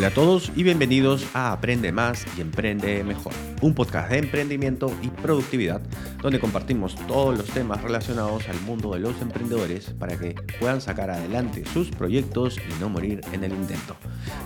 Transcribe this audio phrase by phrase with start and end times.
[0.00, 4.90] Hola a todos y bienvenidos a Aprende Más y Emprende Mejor, un podcast de emprendimiento
[5.02, 5.82] y productividad
[6.22, 11.10] donde compartimos todos los temas relacionados al mundo de los emprendedores para que puedan sacar
[11.10, 13.94] adelante sus proyectos y no morir en el intento.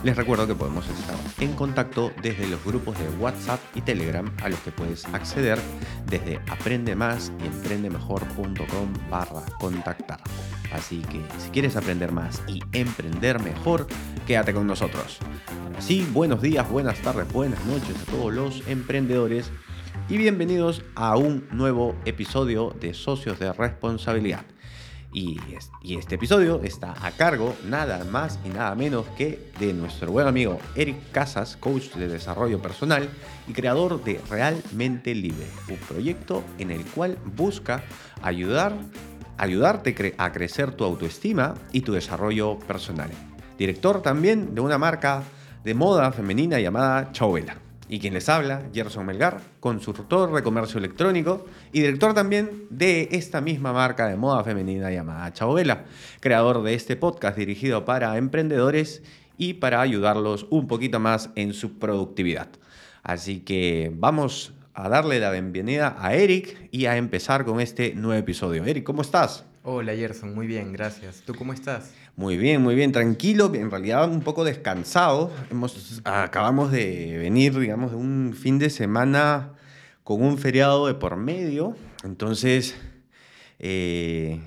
[0.03, 4.49] Les recuerdo que podemos estar en contacto desde los grupos de WhatsApp y Telegram a
[4.49, 5.57] los que puedes acceder
[6.07, 10.19] desde aprende más y emprendemejor.com barra contactar.
[10.75, 13.87] Así que si quieres aprender más y emprender mejor,
[14.27, 15.19] quédate con nosotros.
[15.77, 19.49] Así, buenos días, buenas tardes, buenas noches a todos los emprendedores
[20.09, 24.43] y bienvenidos a un nuevo episodio de Socios de Responsabilidad.
[25.13, 25.39] Y,
[25.81, 30.59] este episodio está a cargo nada más y nada menos que de nuestro buen amigo
[30.75, 33.07] Eric Casas, coach de desarrollo personal
[33.47, 37.85] y creador de Realmente Libre, un proyecto en el cual busca
[38.21, 38.77] ayudar,
[39.37, 43.09] ayudarte a crecer tu autoestima y tu desarrollo personal.
[43.57, 45.23] Director también de una marca
[45.63, 47.57] de moda femenina llamada Chauvela.
[47.87, 53.41] Y quien les habla, Gerson Melgar, consultor de comercio electrónico y director también de esta
[53.41, 55.85] misma marca de moda femenina llamada Chauvela,
[56.19, 59.03] creador de este podcast dirigido para emprendedores
[59.37, 62.47] y para ayudarlos un poquito más en su productividad.
[63.03, 68.19] Así que vamos a darle la bienvenida a Eric y a empezar con este nuevo
[68.19, 68.65] episodio.
[68.65, 69.45] Eric, ¿cómo estás?
[69.63, 71.23] Hola Gerson, muy bien, gracias.
[71.25, 71.93] ¿Tú cómo estás?
[72.17, 75.31] Muy bien, muy bien, tranquilo, en realidad un poco descansado.
[75.49, 79.53] Hemos, acabamos de venir, digamos, de un fin de semana
[80.03, 81.77] con un feriado de por medio.
[82.03, 82.75] Entonces,
[83.59, 84.41] eh,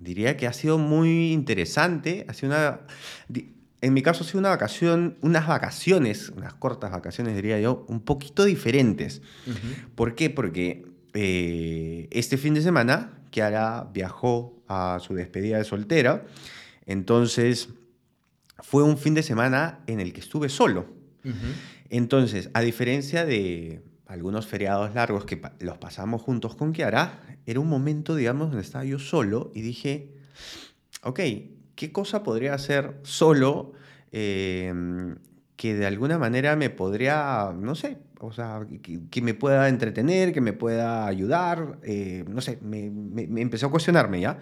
[0.00, 2.24] diría que ha sido muy interesante.
[2.26, 2.80] Ha sido una,
[3.84, 8.00] en mi caso ha sido una vacación, unas vacaciones, unas cortas vacaciones, diría yo, un
[8.00, 9.20] poquito diferentes.
[9.94, 10.30] ¿Por qué?
[10.30, 16.24] Porque eh, este fin de semana Kiara viajó a su despedida de soltera.
[16.86, 17.68] Entonces,
[18.60, 20.86] fue un fin de semana en el que estuve solo.
[21.90, 27.68] Entonces, a diferencia de algunos feriados largos que los pasamos juntos con Kiara, era un
[27.68, 30.08] momento, digamos, donde estaba yo solo y dije,
[31.02, 31.20] ok,
[31.74, 33.72] ¿qué cosa podría hacer solo
[34.12, 34.72] eh,
[35.56, 38.60] que de alguna manera me podría, no sé, o sea,
[39.10, 43.70] que, me pueda entretener, que me pueda ayudar, eh, no sé, me, me, empezó a
[43.70, 44.38] cuestionarme ya.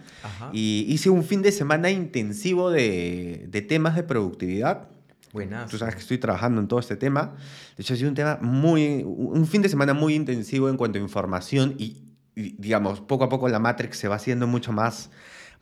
[0.52, 4.88] Y hice un fin de semana intensivo de, de temas de productividad.
[5.32, 5.70] Buenas.
[5.70, 7.34] Tú sabes que estoy trabajando en todo este tema.
[7.76, 10.98] De hecho, ha sido un tema muy, un fin de semana muy intensivo en cuanto
[10.98, 12.04] a información y,
[12.36, 15.10] y digamos, poco a poco la Matrix se va haciendo mucho más,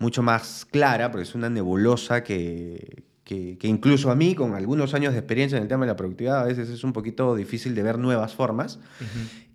[0.01, 5.13] mucho más clara, porque es una nebulosa que, que, incluso a mí, con algunos años
[5.13, 7.83] de experiencia en el tema de la productividad, a veces es un poquito difícil de
[7.85, 8.81] ver nuevas formas.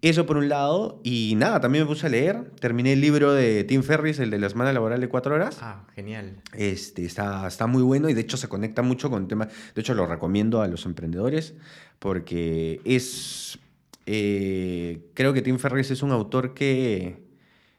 [0.01, 1.01] Eso por un lado.
[1.03, 2.51] Y nada, también me puse a leer.
[2.61, 5.57] Terminé el libro de Tim Ferris, el de la semana laboral de cuatro horas.
[5.61, 6.37] Ah, genial.
[6.53, 9.49] Este, está, está muy bueno y de hecho se conecta mucho con el tema.
[9.73, 11.55] De hecho, lo recomiendo a los emprendedores
[11.99, 13.59] porque es.
[14.05, 17.24] Eh, creo que Tim Ferris es un autor que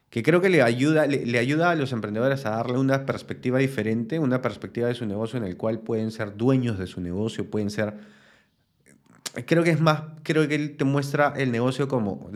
[0.09, 4.19] que creo que le ayuda, le, ayuda a los emprendedores a darle una perspectiva diferente,
[4.19, 7.69] una perspectiva de su negocio en el cual pueden ser dueños de su negocio, pueden
[7.69, 7.95] ser...
[9.45, 12.31] Creo que es más, creo que él te muestra el negocio como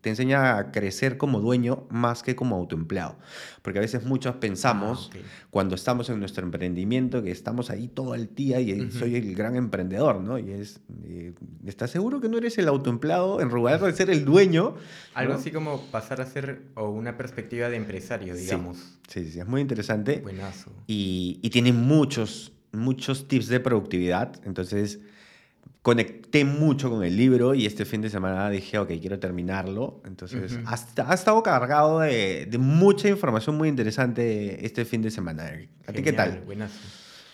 [0.00, 3.16] te enseña a crecer como dueño más que como autoempleado.
[3.62, 5.18] Porque a veces muchos pensamos, ah,
[5.50, 9.56] cuando estamos en nuestro emprendimiento, que estamos ahí todo el día y soy el gran
[9.56, 10.38] emprendedor, ¿no?
[10.38, 11.34] Y es, eh,
[11.66, 14.74] ¿estás seguro que no eres el autoempleado en lugar de ser el dueño?
[15.14, 18.78] Algo así como pasar a ser o una perspectiva de empresario, digamos.
[19.08, 20.20] Sí, sí, sí es muy interesante.
[20.20, 20.72] Buenazo.
[20.86, 24.40] Y, y tiene muchos, muchos tips de productividad.
[24.44, 25.00] Entonces
[25.82, 30.02] conecté mucho con el libro y este fin de semana dije, ok, quiero terminarlo.
[30.04, 35.52] Entonces, ha, estado cargado de, mucha información muy interesante este fin de semana.
[35.86, 36.42] ¿A ti qué tal?
[36.44, 36.72] Buenas.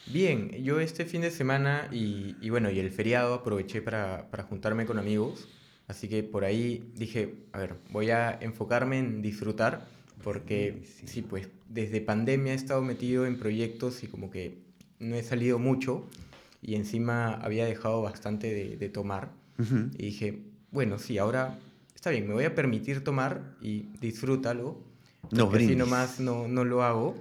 [0.06, 4.44] Bien, yo este fin de semana y, y bueno, y el feriado aproveché para, para,
[4.44, 5.48] juntarme con amigos.
[5.88, 9.86] Así que por ahí dije, a ver, voy a enfocarme en disfrutar
[10.22, 14.58] porque sí, pues desde pandemia he estado metido en proyectos y como que
[14.98, 16.08] no he salido mucho
[16.66, 19.30] y encima había dejado bastante de, tomar.
[19.96, 20.42] Y dije,
[20.72, 21.60] bueno, sí, ahora
[21.94, 24.76] está bien, me voy a permitir tomar y disfrútalo.
[25.30, 27.16] No así nomás no, no lo hago.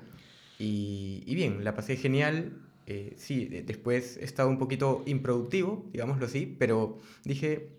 [0.57, 2.53] Y, y, bien, la pasé genial.
[2.88, 7.69] Eh, sí, después he estado un poquito improductivo, digámoslo así, pero dije,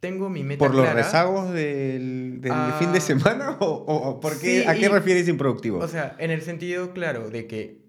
[0.00, 3.56] tengo mi meta ¿Por los rezagos del, del fin de ah, semana?
[3.60, 5.78] ¿O, o por qué, a qué refieres improductivo?
[5.78, 7.81] O sea, en el sentido, claro, de que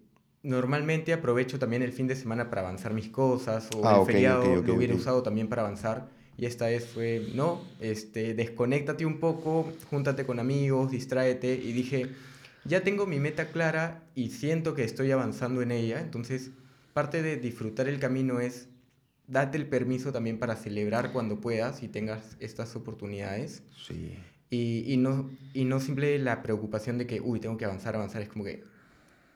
[0.44, 4.62] normalmente aprovecho también el fin de semana para avanzar mis cosas o ah, el feriado
[4.62, 9.72] lo hubiera usado también para avanzar y esta vez fue no este desconéctate un poco
[9.90, 12.10] júntate con amigos distráete y dije
[12.66, 16.52] ya tengo mi meta clara y siento que estoy avanzando en ella entonces
[16.94, 18.68] parte de disfrutar el camino es
[19.28, 23.64] date el permiso también para celebrar cuando puedas y tengas estas oportunidades.
[23.86, 24.16] Sí.
[24.50, 28.22] Y, y no, y no simple la preocupación de que, uy, tengo que avanzar, avanzar.
[28.22, 28.64] Es como que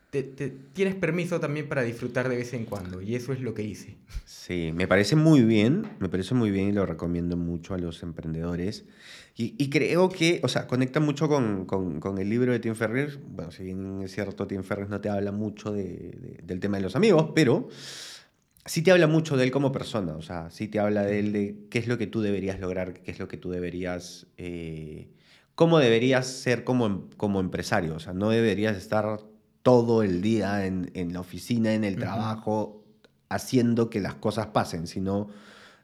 [0.10, 3.02] te, te- tienes permiso también para disfrutar de vez en cuando.
[3.02, 3.98] Y eso es lo que hice.
[4.26, 8.02] Sí, me parece muy bien, me parece muy bien y lo recomiendo mucho a los
[8.04, 8.86] emprendedores.
[9.36, 12.74] Y, y creo que, o sea, conecta mucho con, con- con el libro de Tim
[12.74, 13.20] Ferriss.
[13.30, 16.78] Bueno, si bien es cierto, Tim Ferriss no te habla mucho de- de- del tema
[16.78, 17.68] de los amigos, pero
[18.66, 20.16] sí te habla mucho de él como persona.
[20.16, 22.94] O sea, sí te habla de él de qué es lo que tú deberías lograr,
[22.94, 25.08] qué es lo que tú deberías, eh,
[25.56, 27.96] cómo deberías ser como, em- como empresario.
[27.96, 29.20] O sea, no deberías estar
[29.68, 32.86] todo el día en, en la oficina, en el trabajo,
[33.28, 35.28] haciendo que las cosas pasen, sino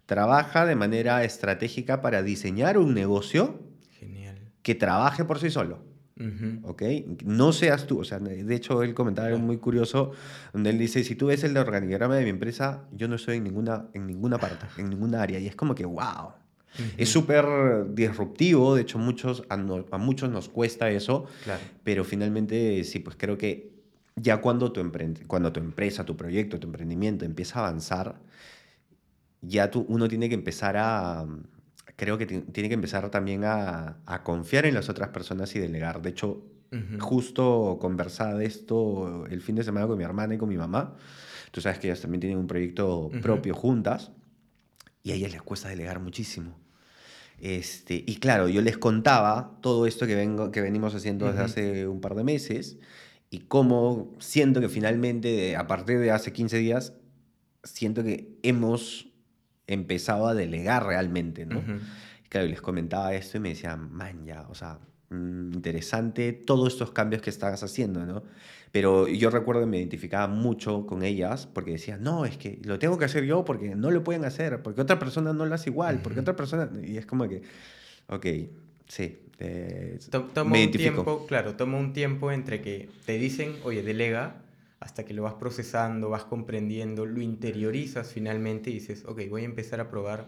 [0.06, 3.60] trabaja de manera estratégica para diseñar un negocio
[4.00, 4.38] Genial.
[4.62, 5.80] que trabaje por sí solo.
[6.18, 6.66] Ujú.
[6.70, 6.82] ¿ok?
[7.26, 10.12] No seas tú, o sea, de hecho él comentaba algo muy curioso,
[10.54, 13.44] donde él dice, si tú ves el organigrama de mi empresa, yo no estoy en
[13.44, 16.32] ninguna, en ninguna parte, en ninguna área, y es como que, wow,
[16.98, 17.46] es súper
[17.94, 21.60] disruptivo, de hecho muchos, a, no- a muchos nos cuesta eso, Claro.
[21.84, 23.73] pero finalmente sí, pues creo que
[24.16, 24.82] ya cuando tu,
[25.28, 28.20] cuando tu empresa, tu proyecto, tu emprendimiento empieza a avanzar,
[29.42, 31.26] ya tú, uno tiene que empezar a,
[31.96, 35.60] creo que ti- tiene que empezar también a, a confiar en las otras personas y
[35.60, 36.02] delegar.
[36.02, 37.00] De hecho, Ujú.
[37.00, 40.96] justo conversaba de esto el fin de semana con mi hermana y con mi mamá.
[41.52, 43.20] Tú sabes que ellas también tienen un proyecto Ujú.
[43.22, 44.12] propio juntas
[45.04, 46.58] y a ellas les cuesta delegar muchísimo.
[47.40, 51.46] Este, y claro, yo les contaba todo esto que, vengo, que venimos haciendo desde Ujú.
[51.46, 52.78] hace un par de meses
[53.34, 56.94] y cómo siento que finalmente, a partir de hace 15 días,
[57.64, 59.08] siento que hemos
[59.66, 61.58] empezado a delegar realmente, ¿no?
[61.58, 61.72] Ujú.
[62.24, 64.78] Y Claro, y les comentaba esto y me decían, man, ya, o sea,
[65.10, 68.22] mm, interesante todos estos cambios que estás haciendo, ¿no?
[68.72, 72.78] Pero yo recuerdo que me identificaba mucho con ellas porque decían, no, es que lo
[72.78, 75.72] tengo que hacer yo porque no lo pueden hacer, porque otra persona no lo hace
[75.72, 76.22] igual, porque Ujú.
[76.30, 76.70] otra persona...
[76.84, 77.42] Y es como que,
[78.10, 78.28] ok,
[78.88, 79.23] sí.
[79.40, 81.04] Eh, To- Toma me un identifico.
[81.04, 84.42] tiempo, claro, toma un tiempo entre que te dicen, oye, delega,
[84.80, 89.46] hasta que lo vas procesando, vas comprendiendo, lo interiorizas finalmente y dices, ok, voy a
[89.46, 90.28] empezar a probar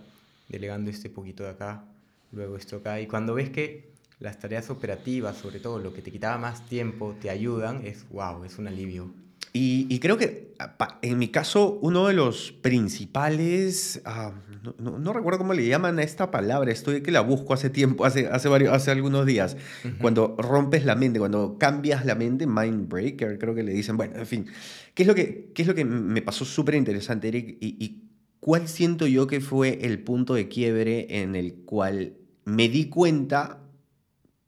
[0.49, 1.83] delegando este poquito de acá,
[2.31, 3.01] luego esto acá.
[3.01, 7.15] Y cuando ves que las tareas operativas, sobre todo lo que te quitaba más tiempo,
[7.19, 9.11] te ayudan, es wow, es un alivio.
[9.57, 10.53] Y, y creo que
[11.01, 15.97] en mi caso uno de los principales, ah, no, no- no recuerdo cómo le llaman
[15.97, 19.55] a esta palabra, estoy que la busco hace tiempo, hace, hace, varios, hace algunos días,
[19.85, 19.95] Ujú.
[19.99, 24.17] cuando rompes la mente, cuando cambias la mente, mind breaker, creo que le dicen, bueno,
[24.17, 24.45] en fin,
[24.93, 27.57] ¿qué es lo que, qué es lo que me pasó súper interesante, Eric?
[27.61, 28.01] Y, y
[28.41, 33.61] cuál siento yo que fue el punto de quiebre en el cual me di cuenta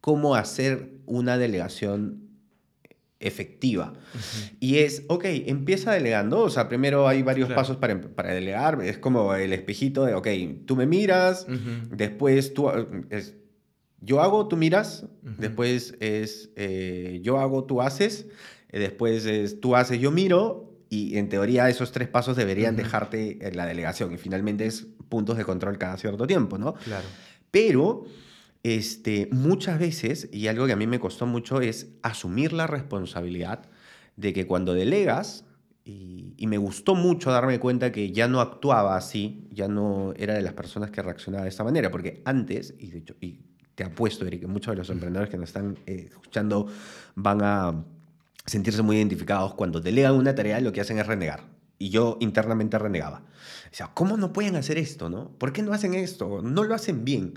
[0.01, 2.26] cómo hacer una delegación
[3.19, 3.94] efectiva?
[4.14, 4.56] Ujú.
[4.60, 6.42] Y es, ok, empieza delegando.
[6.42, 7.62] O sea, primero hay varios Claro.
[7.62, 8.81] pasos para, para delegar.
[8.84, 10.28] Es como el espejito de, ok,
[10.66, 11.96] tú me miras, Ujú.
[11.96, 12.69] después tú...
[13.10, 13.36] Es,
[14.00, 15.34] yo hago, tú miras, Ujú.
[15.40, 18.28] después es eh, yo hago, tú haces,
[18.69, 23.40] eh, después es tú haces, yo miro, y en teoría esos tres pasos deberían dejarte
[23.46, 26.75] en la delegación, y finalmente es puntos de control cada cierto tiempo, ¿no?
[26.75, 27.06] Claro.
[27.50, 28.06] Pero
[28.75, 33.70] este, muchas veces, y algo que a mí me costó mucho, es asumir la responsabilidad
[34.15, 35.46] de que cuando delegas,
[35.86, 40.41] y, me gustó mucho darme cuenta que ya no actuaba así, ya no era de
[40.41, 43.39] las personas que reaccionaba de esta manera, porque antes, y de hecho, y
[43.75, 46.68] te apuesto, Eric, que muchos de los emprendedores que nos están eh, escuchando
[47.15, 47.86] van a
[48.46, 51.44] sentirse muy identificados cuando delegan una tarea, lo que hacen es renegar.
[51.77, 53.20] Y yo internamente renegaba.
[53.72, 55.30] O sea, ¿cómo no pueden hacer esto, no?
[55.38, 56.41] ¿Por qué no hacen esto?
[56.41, 57.36] No lo hacen bien.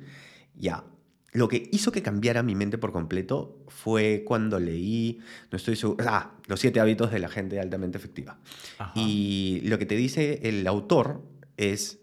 [0.54, 0.84] Ya.
[1.32, 5.20] Lo que hizo que cambiara mi mente por completo fue cuando leí,
[5.52, 8.40] no estoy seguro, ah, Los siete hábitos de la gente altamente efectiva.
[8.78, 8.92] Ajá.
[8.96, 11.22] Y lo que te dice el autor
[11.56, 12.00] es,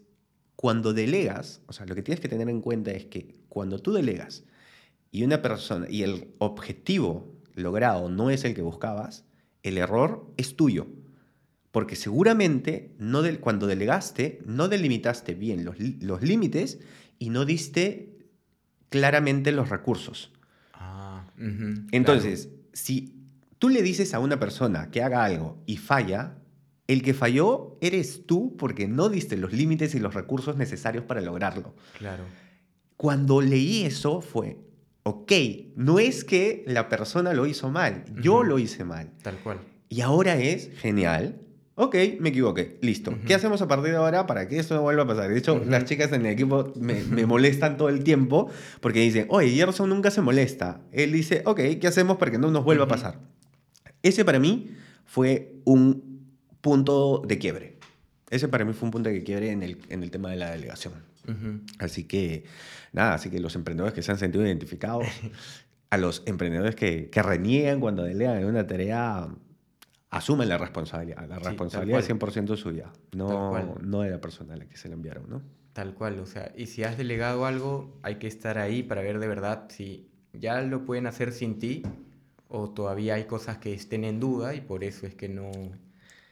[0.56, 3.92] cuando delegas, o sea, lo que tienes que tener en cuenta es que cuando tú
[3.92, 4.44] delegas
[5.12, 9.24] y una persona, y el objetivo logrado no es el que buscabas,
[9.62, 10.86] el error es tuyo.
[11.70, 16.78] Porque seguramente no del- cuando delegaste no delimitaste bien los, los límites
[17.18, 18.17] y no diste
[18.88, 20.32] claramente los recursos.
[20.72, 21.24] Ah,
[21.92, 23.14] Entonces, si
[23.58, 26.38] tú le dices a una persona que haga algo y falla,
[26.86, 31.20] el que falló eres tú porque no diste los límites y los recursos necesarios para
[31.20, 31.74] lograrlo.
[31.98, 32.24] Claro.
[32.96, 34.58] Cuando leí eso fue,
[35.02, 35.32] ok,
[35.76, 39.12] no es que la persona lo hizo mal, yo lo hice mal.
[39.22, 39.58] Tal cual.
[39.88, 41.40] Y ahora es genial.
[41.80, 42.76] Ok, me equivoqué.
[42.82, 43.12] Listo.
[43.12, 43.20] Ujú.
[43.24, 45.28] ¿Qué hacemos a partir de ahora para que esto no vuelva a pasar?
[45.30, 45.70] De hecho, Ujú.
[45.70, 49.88] las chicas en el equipo me, me molestan todo el tiempo porque dicen, oye, Gerson
[49.88, 50.80] nunca se molesta.
[50.90, 52.94] Él dice, ok, ¿qué hacemos para que no nos vuelva Ujú.
[52.94, 53.20] a pasar?
[54.02, 54.72] Ese para mí
[55.04, 56.24] fue un
[56.60, 57.76] punto de quiebre.
[58.28, 60.50] Ese para mí fue un punto de quiebre en el, en el tema de la
[60.50, 60.94] delegación.
[61.78, 62.44] Así que,
[62.92, 65.06] nada, así que los emprendedores que se han sentido identificados,
[65.90, 69.28] a los emprendedores que, que reniegan cuando delegan en una tarea,
[70.10, 71.28] asumen la responsabilidad.
[71.28, 74.94] La responsabilidad es 100% suya, no, no de la persona a la que se la
[74.94, 75.42] enviaron, ¿no?
[75.72, 79.18] Tal cual, o sea, y si has delegado algo, hay que estar ahí para ver
[79.18, 81.82] de verdad si ya lo pueden hacer sin ti
[82.48, 85.50] o todavía hay cosas que estén en duda y por eso es que no,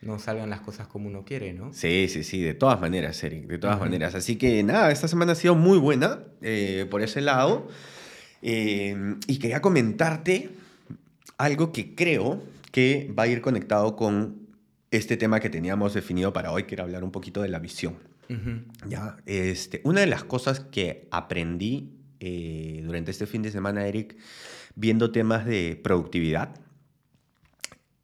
[0.00, 1.72] no salgan las cosas como uno quiere, ¿no?
[1.72, 4.14] Sí, sí, sí, de todas maneras, Eric, de todas maneras.
[4.14, 7.68] Así que nada, esta semana ha sido muy buena eh, por ese lado.
[8.42, 10.50] Eh, y quería comentarte
[11.38, 12.42] algo que creo
[12.76, 14.50] que va a ir conectado con
[14.90, 17.96] este tema que teníamos definido para hoy, que era hablar un poquito de la visión.
[18.86, 19.16] ¿Ya?
[19.24, 24.18] Este, una de las cosas que aprendí eh, durante este fin de semana, Eric,
[24.74, 26.50] viendo temas de productividad,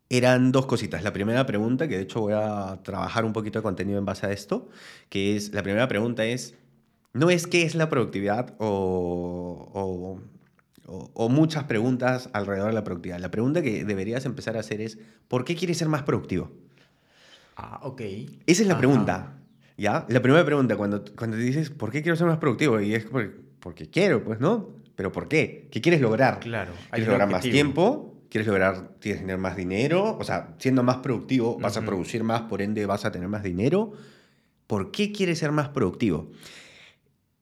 [0.09, 1.03] eran dos cositas.
[1.03, 4.25] La primera pregunta, que de hecho voy a trabajar un poquito de contenido en base
[4.25, 4.71] a esto,
[5.11, 6.55] que es, la primera pregunta es,
[7.13, 10.19] no es qué es la productividad o, o,
[11.29, 13.19] muchas preguntas alrededor de la productividad.
[13.21, 14.99] La pregunta que deberías empezar a hacer es,
[15.29, 16.53] ¿por qué quieres ser más productivo?
[17.57, 18.01] Ah, ok.
[18.47, 19.39] Esa es la pregunta,
[19.77, 20.07] ¿ya?
[20.09, 22.81] La primera pregunta, cuando, cuando te dices, ¿por qué quiero ser más productivo?
[22.81, 24.71] Y es porque, porque quiero, pues, ¿no?
[24.97, 25.69] ¿Pero por qué?
[25.71, 26.41] ¿Qué quieres lograr?
[26.41, 26.73] Claro.
[26.91, 28.13] ¿Quieres lograr más tiempo?
[28.33, 32.41] quieres lograr, tienes tener más dinero, o sea, siendo más productivo vas a producir más,
[32.41, 33.93] por ende vas a tener más dinero.
[34.67, 36.31] ¿Por qué quieres ser más productivo?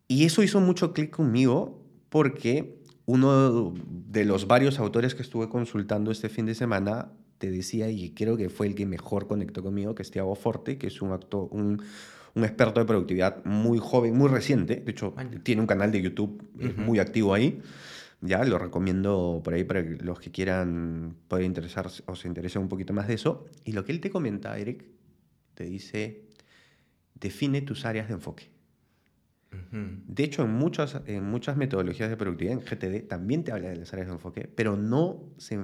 [0.09, 2.80] Y eso hizo mucho clic conmigo porque
[3.11, 8.11] uno de los varios autores que estuve consultando este fin de semana te decía, y
[8.11, 11.11] creo que fue el que mejor conectó conmigo, que es Tiago Forte, que es un,
[11.11, 11.83] acto, un,
[12.35, 16.49] un experto de productividad muy joven, muy reciente, de hecho tiene un canal de YouTube
[16.61, 17.61] es muy activo ahí.
[18.21, 22.69] Ya lo recomiendo por ahí para los que quieran poder interesarse o se interesen un
[22.69, 23.47] poquito más de eso.
[23.65, 24.85] Y lo que él te comenta, Eric,
[25.55, 26.27] te dice,
[27.15, 28.51] define tus áreas de enfoque.
[29.73, 33.77] De hecho, en muchas, en muchas metodologías de productividad, en GTD, también te habla de
[33.77, 35.59] las áreas de enfoque, pero no se,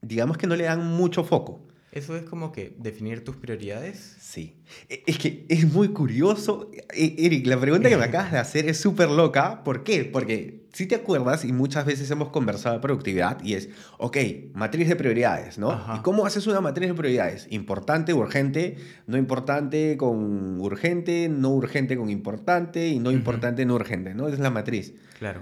[0.00, 1.66] digamos que no le dan mucho foco.
[1.96, 4.16] ¿Eso es como que definir tus prioridades?
[4.20, 4.62] Sí.
[4.90, 6.70] E, es que es muy curioso.
[6.94, 9.64] E, Eric, la pregunta que me acabas de hacer es súper loca.
[9.64, 10.04] ¿Por qué?
[10.04, 14.18] Porque si te acuerdas, y muchas veces hemos conversado de productividad, y es, ok,
[14.52, 15.72] matriz de prioridades, ¿no?
[15.96, 17.46] ¿Y cómo haces una matriz de prioridades?
[17.48, 18.76] Importante, urgente,
[19.06, 24.28] no importante con urgente, no urgente con importante, y no importante, no urgente, ¿no?
[24.28, 24.92] Es la matriz.
[25.18, 25.40] Claro.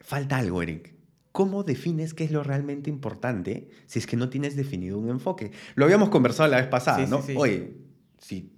[0.00, 0.97] Falta algo, Eric.
[1.38, 5.52] ¿Cómo defines qué es lo realmente importante si es que no tienes definido un enfoque?
[5.76, 7.22] Lo habíamos conversado la vez pasada, ¿no?
[7.36, 7.76] Oye,
[8.18, 8.50] si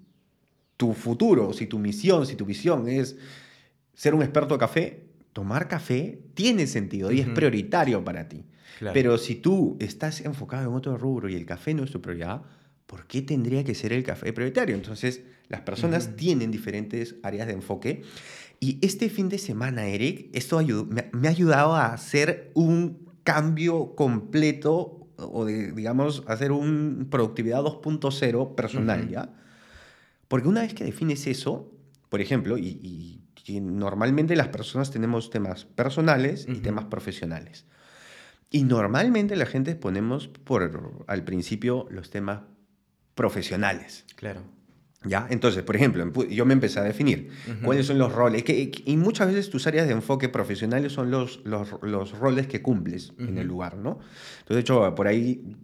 [0.78, 3.18] tu futuro, si tu misión, si tu visión es
[3.92, 8.46] ser un experto de café, tomar café tiene sentido y es prioritario para ti.
[8.94, 12.40] Pero si tú estás enfocado en otro rubro y el café no es tu prioridad,
[12.90, 14.74] ¿por qué tendría que ser el café prioritario?
[14.74, 18.02] Entonces, las personas tienen diferentes áreas de enfoque
[18.58, 25.06] y este fin de semana, Eric, esto me, ha ayudado a hacer un cambio completo
[25.16, 29.34] o de, digamos, hacer un productividad 2.0 personal, ¿ya?
[30.26, 31.72] Porque una vez que defines eso,
[32.08, 37.66] por ejemplo, y, normalmente las personas tenemos temas personales y temas profesionales.
[38.48, 42.42] Y normalmente la gente ponemos por al principio los temas
[43.20, 44.06] profesionales.
[44.16, 44.42] Claro.
[45.02, 45.26] ¿Ya?
[45.30, 47.30] Entonces, por ejemplo, yo me empecé a definir
[47.64, 48.44] cuáles son los roles.
[48.44, 52.60] Que, y muchas veces tus áreas de enfoque profesionales son los, los, los roles que
[52.60, 53.98] cumples en el lugar, ¿no?
[54.40, 55.56] Entonces, de hecho, por ahí,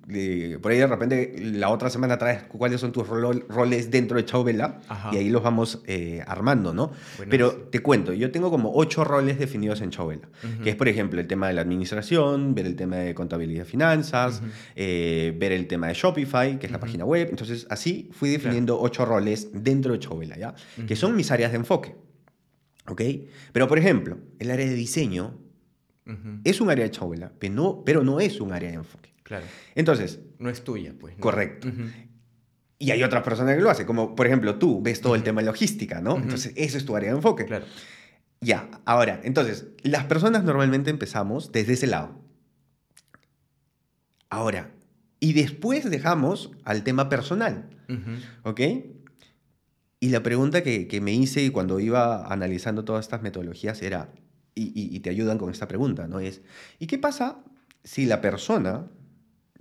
[0.62, 4.80] por ahí de repente la otra semana traes cuáles son tus roles dentro de Chauvela
[5.12, 6.92] y ahí los vamos eh, armando, ¿no?
[7.28, 10.28] Pero te cuento, yo tengo como ocho roles definidos en Chauvela,
[10.62, 13.68] que es, por ejemplo, el tema de la administración, ver el tema de contabilidad y
[13.68, 14.40] finanzas,
[14.76, 17.28] eh, ver el tema de Shopify, que es la página web.
[17.28, 20.54] Entonces, así fui definiendo ocho roles dentro de Chovela, ¿ya?
[20.86, 21.94] Que son mis áreas de enfoque.
[22.88, 23.02] ¿Ok?
[23.52, 25.38] Pero, por ejemplo, el área de diseño
[26.44, 29.12] es un área de Chovela, pero no, pero no es un área de enfoque.
[29.22, 29.44] Claro.
[29.74, 30.20] Entonces...
[30.38, 31.16] No es tuya, pues.
[31.18, 31.68] Correcto.
[32.78, 35.40] Y hay otras personas que lo hacen, como por ejemplo tú ves todo el tema
[35.40, 36.16] de logística, ¿no?
[36.16, 37.46] Entonces, eso es tu área de enfoque.
[37.46, 37.64] Claro.
[38.40, 42.20] Ya, ahora, entonces, las personas normalmente empezamos desde ese lado.
[44.28, 44.70] Ahora,
[45.18, 47.70] y después dejamos al tema personal,
[48.42, 48.60] ¿ok?
[50.06, 54.12] Y la pregunta que, que, me hice cuando iba analizando todas estas metodologías era,
[54.54, 56.20] y, y, te ayudan con esta pregunta, ¿no?
[56.20, 56.42] Es,
[56.78, 57.42] ¿y qué pasa
[57.82, 58.86] si la persona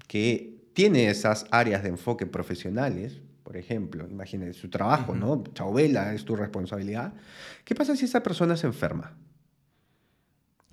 [0.08, 5.44] que tiene esas áreas de enfoque profesionales, por ejemplo, imagínate su trabajo, ¿no?
[5.56, 7.16] Chauvela es tu responsabilidad.
[7.64, 9.18] ¿Qué pasa si esa persona se enferma?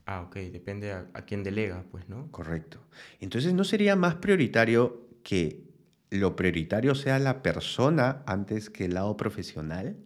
[0.05, 2.31] Ah, ok, depende a, a quién delega, pues, ¿no?
[2.31, 2.79] Correcto.
[3.21, 5.72] Entonces, ¿no sería más prioritario que
[6.13, 9.97] lo prioritario sea la persona antes que el lado profesional?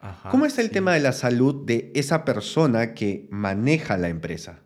[0.00, 0.74] Ajá, ¿Cómo está el sí.
[0.74, 4.60] tema de la salud de esa persona que maneja la empresa?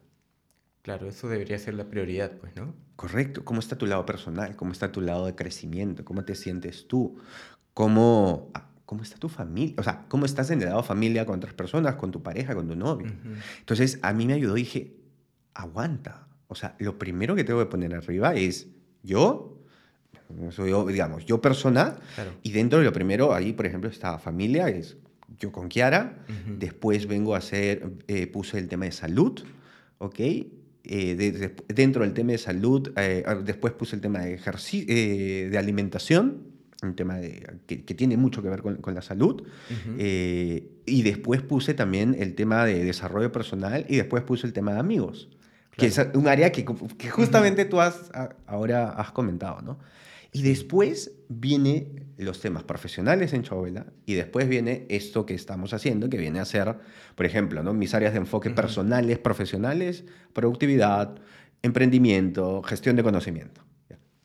[0.83, 2.75] Claro, eso debería ser la prioridad, pues, ¿no?
[2.97, 3.44] Correcto.
[3.44, 4.54] ¿Cómo está tu lado personal?
[4.54, 6.04] ¿Cómo está tu lado de crecimiento?
[6.04, 7.18] ¿Cómo te sientes tú?
[7.73, 9.75] ¿Cómo, ah, cómo está tu familia?
[9.78, 12.68] O sea, ¿cómo estás en el lado familia con otras personas, con tu pareja, con
[12.68, 13.12] tu novio?
[13.59, 14.97] Entonces, a mí me ayudó y dije,
[15.54, 16.28] aguanta.
[16.49, 18.68] O sea, lo primero que tengo que poner arriba es
[19.02, 19.63] yo,
[20.50, 22.33] soy yo, digamos, yo persona, Claro.
[22.43, 24.97] y dentro de lo primero, ahí, por ejemplo, está familia, es
[25.38, 26.57] yo con Kiara, Ujú.
[26.59, 29.40] después vengo a hacer, eh, puse el tema de salud,
[29.99, 30.21] ¿ok?
[30.21, 30.47] Eh,
[31.16, 35.49] de- de- dentro del tema de salud, eh, ah, después puse el tema de, eh,
[35.50, 36.52] de alimentación,
[36.83, 39.97] un tema de, que, que tiene mucho que ver con, con la salud, Ujú.
[39.99, 44.75] eh, y después puse también el tema de desarrollo personal y después puse el tema
[44.75, 45.31] de amigos,
[45.76, 46.64] que es un área que,
[46.99, 49.78] que justamente tú has, a- ahora has comentado, ¿no?
[50.34, 56.08] Y después viene los temas profesionales en Chovela y después viene esto que estamos haciendo,
[56.10, 56.76] que viene a ser,
[57.14, 57.72] por ejemplo, ¿no?
[57.72, 58.56] mis áreas de enfoque Ujú.
[58.56, 61.14] personales, profesionales, productividad,
[61.62, 63.62] emprendimiento, gestión de conocimiento.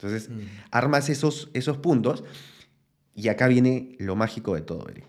[0.02, 0.40] Entonces, Mm.
[0.72, 2.24] armas esos, esos puntos
[3.14, 5.06] y acá viene lo mágico de todo, Eric.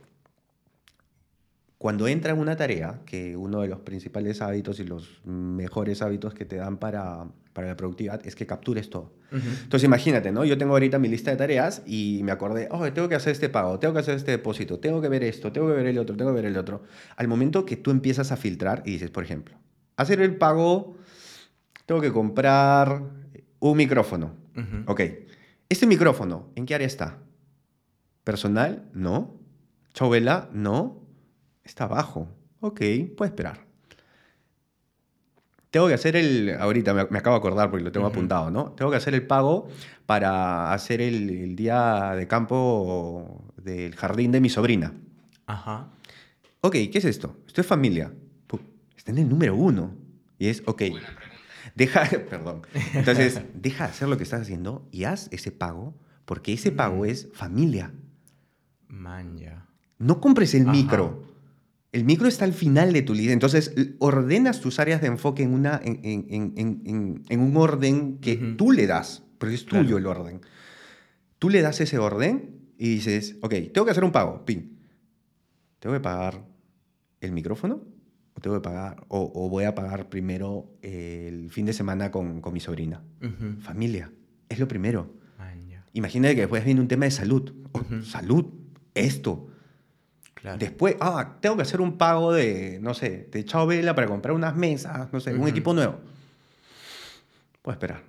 [1.80, 6.34] Cuando entra en una tarea, que uno de los principales hábitos y los mejores hábitos
[6.34, 9.14] que te dan para, para la productividad es que captures todo.
[9.32, 10.44] Entonces imagínate, ¿no?
[10.44, 13.48] Yo tengo ahorita mi lista de tareas y me acordé, oh, tengo que hacer este
[13.48, 16.18] pago, tengo que hacer este depósito, tengo que ver esto, tengo que ver el otro,
[16.18, 16.82] tengo que ver el otro.
[17.16, 19.56] Al momento que tú empiezas a filtrar y dices, por ejemplo,
[19.96, 20.98] hacer el pago,
[21.86, 23.04] tengo que comprar
[23.58, 24.34] un micrófono.
[24.84, 25.00] Ok,
[25.70, 27.20] este micrófono, ¿en qué área está?
[28.22, 28.90] ¿Personal?
[28.92, 29.40] No.
[29.94, 30.50] ¿Chovela?
[30.52, 31.00] No.
[31.64, 32.28] Está abajo.
[32.60, 32.80] Ok,
[33.16, 33.66] puede esperar.
[35.70, 36.56] Tengo que hacer el.
[36.58, 38.12] Ahorita me, me acabo de acordar porque lo tengo Ujú.
[38.14, 38.72] apuntado, ¿no?
[38.72, 39.68] Tengo que hacer el pago
[40.06, 44.92] para hacer el, el día de campo del jardín de mi sobrina.
[45.46, 45.88] Ajá.
[46.62, 47.36] Ok, ¿qué es esto?
[47.46, 48.12] Esto es familia.
[48.96, 49.94] Está en el número uno.
[50.38, 50.82] Y es, ok.
[51.74, 52.62] Deja, perdón.
[52.92, 55.94] Entonces, deja de hacer lo que estás haciendo y haz ese pago,
[56.26, 57.06] porque ese pago Mm.
[57.06, 57.92] es familia.
[58.88, 59.66] Man, ya.
[59.98, 60.72] No compres el Ajá.
[60.72, 61.22] micro.
[61.92, 63.32] El micro está al final de tu lista.
[63.32, 67.56] Entonces, ordenas tus áreas de enfoque en, una, en, en- en- en- en- en un
[67.56, 69.98] orden que tú le das, porque es tuyo Claro.
[69.98, 70.40] el orden.
[71.38, 74.44] Tú le das ese orden y dices, ok, tengo que hacer un pago.
[74.44, 74.78] Pin.
[75.80, 76.44] ¿Tengo que pagar
[77.20, 77.82] el micrófono?
[78.34, 82.40] ¿O, tengo que pagar, o, o voy a pagar primero el fin de semana con,
[82.40, 83.02] con mi sobrina?
[83.60, 84.12] Familia.
[84.48, 85.18] Es lo primero.
[85.92, 87.52] Imagínate que después viene un tema de salud.
[87.72, 88.02] Oh, Ujú.
[88.04, 88.44] Salud.
[88.94, 89.48] Esto.
[90.40, 90.58] Claro.
[90.58, 94.34] Después, ah, tengo que hacer un pago de, no sé, de Chao Vela para comprar
[94.34, 95.48] unas mesas, no sé, un Ujú.
[95.48, 96.00] equipo nuevo.
[97.62, 98.02] Puedo esperar.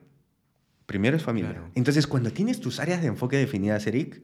[0.86, 1.52] Primero es familia.
[1.52, 1.70] Claro.
[1.76, 4.22] Entonces, cuando tienes tus áreas de enfoque definidas, Eric,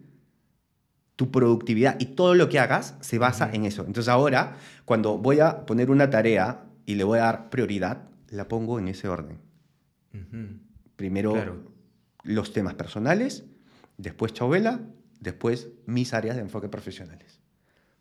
[1.18, 3.56] tu productividad y todo lo que hagas se basa Ujú.
[3.56, 3.82] en eso.
[3.86, 8.48] Entonces, ahora, cuando voy a poner una tarea y le voy a dar prioridad, la
[8.48, 9.40] pongo en ese orden.
[10.14, 10.60] Ujú.
[10.96, 11.64] Primero Claro.
[12.24, 13.44] los temas personales,
[13.98, 14.80] después Chao Vela,
[15.20, 17.37] después mis áreas de enfoque profesionales.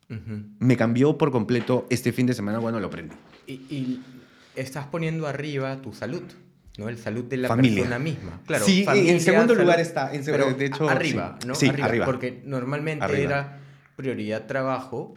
[0.09, 0.43] Ujú.
[0.61, 3.15] Me cambió por completo este fin de semana cuando lo aprendí.
[3.47, 4.03] Y, y
[4.55, 6.23] estás poniendo arriba tu salud,
[6.79, 6.89] ¿no?
[6.89, 7.81] El salud de la Familia.
[7.83, 8.41] persona misma.
[8.47, 11.49] Claro, Sí, familia, en segundo salud, lugar está, en segundo- pero de hecho, arriba, sí.
[11.49, 11.55] ¿no?
[11.55, 12.05] Sí, arriba.
[12.05, 13.21] Porque normalmente Arriba.
[13.23, 13.61] era
[13.97, 15.15] prioridad trabajo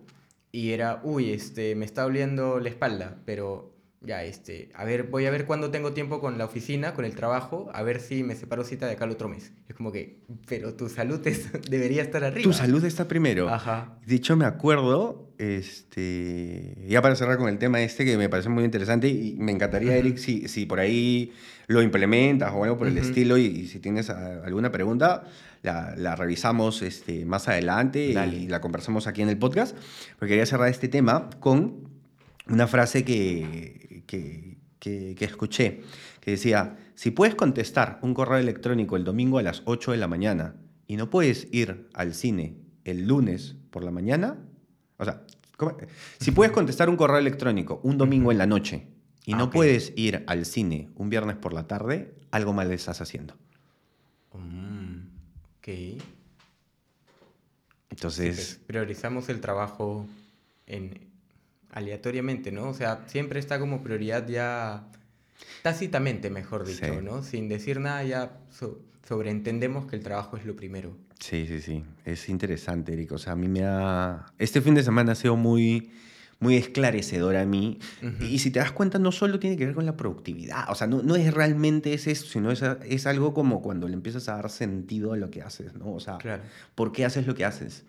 [0.51, 5.25] y era, uy, este, me está doliendo la espalda, pero ya, este, a ver, voy
[5.25, 8.35] a ver cuándo tengo tiempo con la oficina, con el trabajo, a ver si me
[8.35, 9.51] separo cita de acá el otro mes.
[9.67, 12.43] Es como que, pero tu salud es- debería estar arriba.
[12.43, 13.49] Tu salud está primero.
[13.49, 13.97] Ajá.
[14.05, 18.49] De hecho, me acuerdo, este, ya para cerrar con el tema este que me parece
[18.49, 19.95] muy interesante y me encantaría.
[19.97, 21.33] Eric, si, si por ahí
[21.67, 25.25] lo implementas o algo por el estilo y, y si tienes a- alguna pregunta,
[25.61, 28.35] la, la revisamos este, más adelante Dale.
[28.37, 29.75] y la conversamos aquí en el podcast.
[30.17, 31.89] Porque quería cerrar este tema con
[32.47, 33.78] una frase que,
[34.09, 35.81] que, que- que escuché,
[36.19, 40.07] que decía, si puedes contestar un correo electrónico el domingo a las 8 de la
[40.07, 40.55] mañana
[40.87, 44.37] y no puedes ir al cine el lunes por la mañana,
[44.97, 45.21] o sea,
[45.57, 45.77] ¿cómo?
[46.19, 48.87] si puedes contestar un correo electrónico un domingo en la noche
[49.25, 52.99] y Ah, no puedes ir al cine un viernes por la tarde, algo mal estás
[53.01, 53.35] haciendo.
[54.33, 55.01] Mm,
[55.59, 56.01] ok.
[57.91, 60.07] Entonces, Sí, pues, priorizamos el trabajo
[60.67, 60.99] en,
[61.71, 62.69] aleatoriamente, ¿no?
[62.69, 64.85] O sea, siempre está como prioridad ya
[65.63, 66.99] tácitamente, mejor dicho, Sí.
[67.03, 67.23] ¿no?
[67.23, 70.95] Sin decir nada ya so- sobreentendemos que el trabajo es lo primero.
[71.19, 71.83] Sí, sí, sí.
[72.05, 73.11] Es interesante, Eric.
[73.11, 74.25] O sea, a mí me ha...
[74.37, 75.91] Este fin de semana ha sido muy,
[76.39, 77.79] muy esclarecedor a mí.
[78.21, 80.87] Y si te das cuenta, no solo tiene que ver con la productividad, o sea,
[80.87, 84.35] no, no es realmente es eso, sino es, es algo como cuando le empiezas a
[84.35, 85.91] dar sentido a lo que haces, ¿no?
[85.93, 86.43] O sea, Claro.
[86.75, 87.83] ¿por qué haces lo que haces?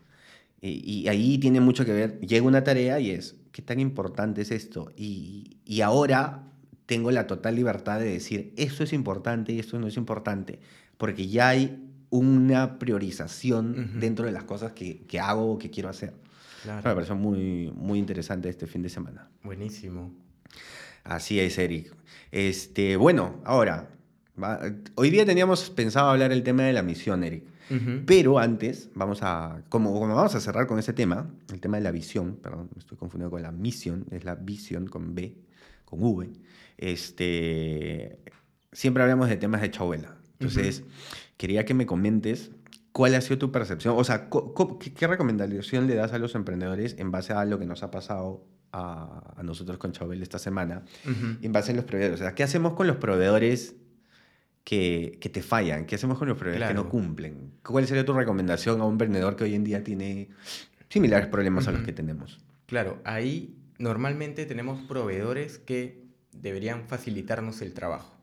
[0.60, 4.42] Y, y ahí tiene mucho que ver, llega una tarea y es, ¿qué tan importante
[4.42, 4.92] es esto?
[4.96, 6.44] Y, y ahora
[6.86, 10.60] tengo la total libertad de decir, esto es importante y esto no es importante,
[10.98, 15.88] porque ya hay una priorización dentro de las cosas que, que hago o que quiero
[15.88, 16.14] hacer.
[16.64, 16.88] Claro.
[16.88, 19.28] Me pareció muy, muy interesante este fin de semana.
[19.44, 20.12] Buenísimo.
[21.04, 21.94] Así es, Eric.
[22.32, 23.88] Este, bueno, ahora,
[24.42, 24.60] va-
[24.94, 27.44] hoy día teníamos pensado hablar el tema de la misión, Eric.
[27.70, 28.02] Ujú.
[28.06, 31.84] Pero antes, vamos a, como, como vamos a cerrar con ese tema, el tema de
[31.84, 35.36] la visión, perdón, me estoy confundiendo con la misión, es la visión con B,
[35.84, 36.30] con V.
[36.78, 38.18] Este,
[38.72, 40.16] siempre hablamos de temas de Chabuela.
[40.38, 40.82] Entonces,
[41.36, 42.50] quería que me comentes
[42.92, 46.96] cuál ha sido tu percepción, o sea, ¿qué, qué recomendación le das a los emprendedores
[46.98, 50.82] en base a lo que nos ha pasado a, a nosotros con Chabuela esta semana,
[51.04, 51.36] Ujú.
[51.42, 52.20] en base a los proveedores?
[52.20, 53.76] O sea, ¿qué hacemos con los proveedores
[54.64, 55.86] que, que te fallan?
[55.86, 57.52] ¿Qué hacemos con los proveedores que no cumplen?
[57.62, 60.28] ¿Cuál sería tu recomendación a un vendedor que hoy en día tiene
[60.88, 62.40] similares problemas a los que tenemos?
[62.66, 68.16] Claro, ahí normalmente tenemos proveedores que deberían facilitarnos el trabajo.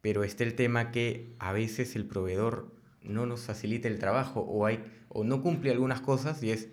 [0.00, 2.72] Pero está el tema que a veces el proveedor
[3.02, 6.68] no nos facilita el trabajo o, hay, o no cumple algunas cosas y es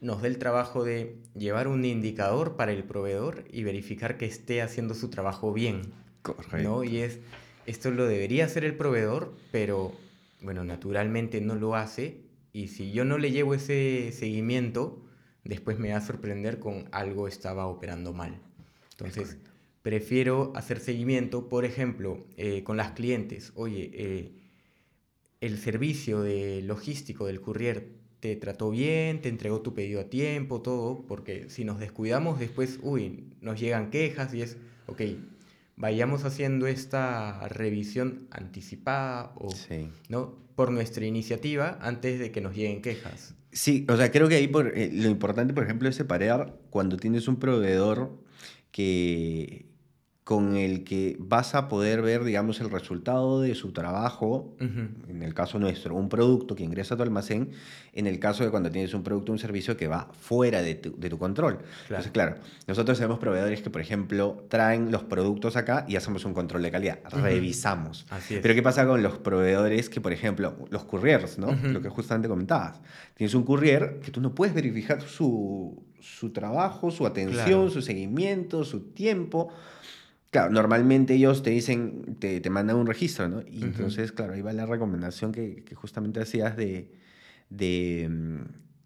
[0.00, 4.60] nos da el trabajo de llevar un indicador para el proveedor y verificar que esté
[4.60, 5.92] haciendo su trabajo bien.
[6.60, 6.82] ¿no?
[6.82, 7.20] Y es,
[7.66, 9.92] esto lo debería hacer el proveedor, pero
[10.40, 12.20] bueno, naturalmente no lo hace.
[12.52, 15.02] Y si yo no le llevo ese seguimiento,
[15.44, 18.38] después me va a sorprender con algo estaba operando mal.
[18.90, 19.38] Entonces,
[19.82, 23.52] prefiero hacer seguimiento, por ejemplo, eh, con las clientes.
[23.54, 24.32] Oye, eh,
[25.40, 27.88] el servicio de logístico del courier
[28.20, 32.78] te trató bien, te entregó tu pedido a tiempo, todo, porque si nos descuidamos después,
[32.82, 35.00] uy, nos llegan quejas y es, ok,
[35.76, 39.88] vayamos haciendo esta revisión anticipada o, Sí.
[40.08, 40.40] ¿no?
[40.54, 43.34] por nuestra iniciativa antes de que nos lleguen quejas.
[43.52, 46.96] Sí, o sea, creo que ahí por, eh, lo importante, por ejemplo, es separar cuando
[46.98, 48.18] tienes un proveedor
[48.70, 49.66] que
[50.24, 55.34] con el que vas a poder ver, digamos, el resultado de su trabajo, en el
[55.34, 57.50] caso nuestro, un producto que ingresa a tu almacén,
[57.92, 60.76] en el caso de cuando tienes un producto o un servicio que va fuera de
[60.76, 61.58] tu, de tu control.
[61.88, 62.36] Entonces, claro,
[62.68, 66.70] nosotros tenemos proveedores que, por ejemplo, traen los productos acá y hacemos un control de
[66.70, 68.06] calidad, revisamos.
[68.08, 68.40] Así es.
[68.42, 71.52] Pero ¿qué pasa con los proveedores que, por ejemplo, los couriers, ¿no?
[71.64, 72.80] Lo que justamente comentabas.
[73.16, 77.70] Tienes un courier que tú no puedes verificar su, su trabajo, su atención, Claro.
[77.70, 79.48] su seguimiento, su tiempo.
[80.32, 83.42] Claro, normalmente ellos te dicen, te, te mandan un registro, ¿no?
[83.46, 86.90] Y entonces, claro, ahí va la recomendación que, que justamente hacías de,
[87.50, 88.38] de, mm,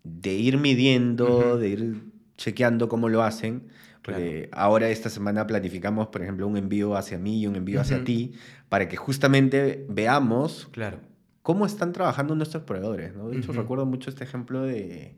[0.03, 2.03] de ir midiendo, de ir
[2.37, 3.69] chequeando cómo lo hacen.
[4.03, 8.03] Porque ahora esta semana planificamos, por ejemplo, un envío hacia mí y un envío hacia
[8.05, 8.33] ti,
[8.69, 10.99] para que justamente veamos Claro.
[11.43, 13.29] cómo están trabajando nuestros proveedores, ¿no?
[13.29, 15.15] De hecho, recuerdo mucho este ejemplo de,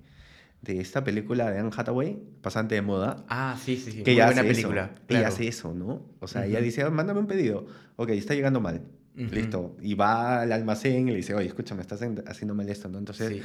[0.63, 4.03] de esta película de Anne Hathaway, Pasante de Moda, Ah, sí, sí, sí.
[4.03, 4.83] que ella buena hace película.
[4.85, 4.93] eso.
[4.95, 5.27] Ella claro.
[5.29, 6.07] hace eso, ¿no?
[6.21, 6.65] O sea, ella Ujú.
[6.65, 7.67] dice, "Ah, mándame un pedido.
[7.97, 8.83] Ok, está llegando mal.
[9.17, 9.35] Ujú.
[9.35, 9.77] Listo.
[9.81, 12.99] Y va al almacén y le dice, oye, escúchame, estás en- haciendo mal esto, ¿no?
[12.99, 13.43] Entonces, Sí,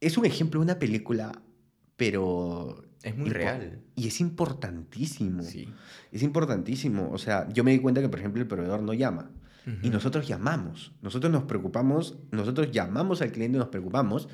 [0.00, 1.32] es un ejemplo de una película,
[1.96, 2.82] pero...
[3.02, 3.80] es muy real.
[3.96, 5.42] Y es importantísimo.
[5.42, 5.68] Sí.
[6.12, 7.10] Es importantísimo.
[7.12, 9.30] O sea, yo me di cuenta que, por ejemplo, el proveedor no llama.
[9.66, 9.90] Y Ujú.
[9.90, 14.28] nosotros llamamos, nosotros nos preocupamos, nosotros llamamos al cliente y nos preocupamos,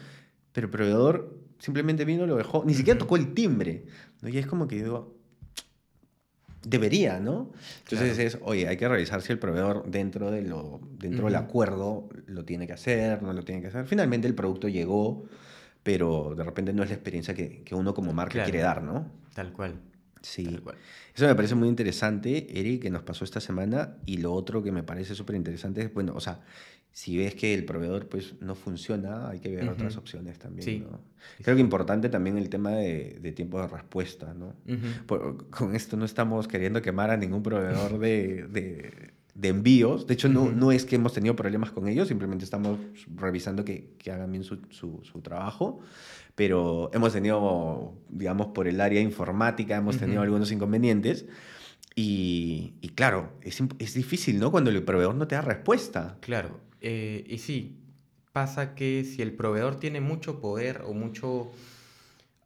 [0.57, 3.85] pero el proveedor simplemente vino, lo dejó, ni siquiera tocó el timbre.
[4.23, 4.31] ¿no?
[4.31, 5.15] Y es como que digo,
[6.63, 7.53] debería, ¿no?
[7.81, 8.27] Entonces Claro.
[8.27, 11.45] es, oye, hay que revisar si el proveedor dentro, de lo, dentro del Ujú.
[11.45, 13.85] acuerdo lo tiene que hacer, no lo tiene que hacer.
[13.85, 15.27] Finalmente el producto llegó,
[15.83, 18.51] pero de repente no es la experiencia que, que uno como marca Claro.
[18.51, 19.11] quiere dar, ¿no?
[19.35, 19.75] Tal cual.
[20.23, 20.45] Sí.
[20.45, 20.77] Tal cual.
[21.15, 23.99] Eso me parece muy interesante, Eric, que nos pasó esta semana.
[24.07, 26.41] Y lo otro que me parece súper interesante es, bueno, o sea,
[26.97, 30.01] si ves que el proveedor pues no funciona, hay que ver otras Ujú.
[30.01, 30.79] opciones también, Sí.
[30.79, 30.99] ¿no?
[31.43, 34.55] Creo que importante también el tema de, de tiempo de respuesta, ¿no?
[34.67, 35.05] Ujú.
[35.07, 40.07] Por- con esto no estamos queriendo quemar a ningún proveedor de, de- de envíos.
[40.07, 40.53] De hecho, no, Ujú.
[40.53, 42.79] no es que hemos tenido problemas con ellos, simplemente estamos
[43.15, 45.81] revisando que, que hagan bien su, su- su trabajo.
[46.35, 50.25] Pero hemos tenido, digamos, por el área informática, hemos tenido Ujú.
[50.29, 51.27] algunos inconvenientes.
[51.95, 54.51] Y, y claro, es, es difícil, ¿no?
[54.51, 56.17] Cuando el proveedor no te da respuesta.
[56.21, 57.83] Claro, eh, y sí,
[58.33, 61.51] pasa que si el proveedor tiene mucho poder o mucho...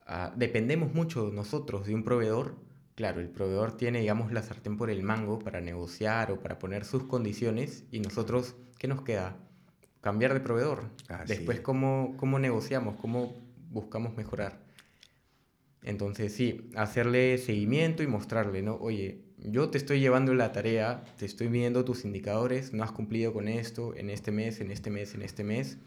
[0.06, 2.54] ah, dependemos mucho nosotros de un proveedor,
[2.94, 6.84] claro, el proveedor tiene, digamos, la sartén por el mango para negociar o para poner
[6.84, 9.36] sus condiciones y nosotros, ¿qué nos queda?
[10.00, 10.84] Cambiar de proveedor.
[11.26, 11.64] Después, es.
[11.64, 12.96] ¿cómo, ¿cómo negociamos?
[13.00, 13.36] ¿Cómo
[13.70, 14.60] buscamos mejorar?
[15.82, 18.74] Entonces, sí, hacerle seguimiento y mostrarle, ¿no?
[18.76, 23.32] Oye, yo te estoy llevando la tarea, te estoy viendo tus indicadores, no has cumplido
[23.32, 25.78] con esto en este mes, en este mes, en este mes.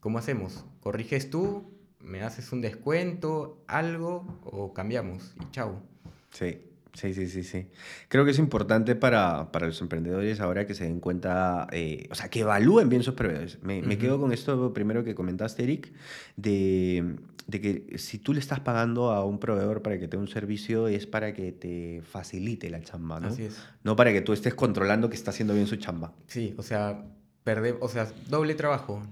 [0.00, 0.64] ¿Cómo hacemos?
[0.80, 1.70] ¿Corriges tú?
[2.00, 3.62] ¿Me haces un descuento?
[3.66, 4.40] ¿Algo?
[4.44, 5.34] ¿O cambiamos?
[5.40, 5.82] Y chao.
[6.30, 6.66] Sí.
[6.92, 7.68] Sí, sí, sí, sí.
[8.08, 12.16] Creo que es importante para, para los emprendedores ahora que se den cuenta, eh, o
[12.16, 13.62] sea, que evalúen bien sus proveedores.
[13.62, 15.92] Me, me, quedo con esto primero que comentaste, Eric,
[16.36, 17.14] de,
[17.50, 20.28] de, que si tú le estás pagando a un proveedor para que te dé un
[20.28, 23.28] servicio, es para que te facilite la chamba, ¿no?
[23.28, 23.62] Así es.
[23.82, 26.12] No para que tú estés controlando que está haciendo bien su chamba.
[26.26, 27.04] Sí, o sea,
[27.44, 29.02] Perder, o sea, doble trabajo.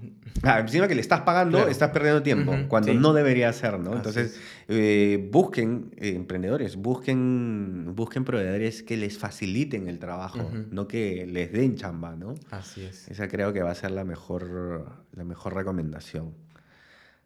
[0.43, 3.95] Ah, encima que le estás pagando, estás perdiendo tiempo, cuando no debería ser, ¿no?
[3.95, 11.25] Entonces, eh, busquen, eh, emprendedores, busquen, busquen proveedores que les faciliten el trabajo, no que
[11.25, 12.35] les den chamba, ¿no?
[12.51, 13.07] Así es.
[13.09, 16.35] Esa creo que va a ser la mejor, la mejor recomendación.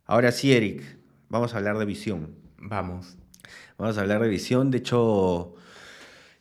[0.06, 0.84] Ahora sí, Eric,
[1.34, 2.30] vamos a hablar de visión.
[2.60, 3.17] Vamos.
[3.78, 5.56] Vamos a hablar de visión, de hecho...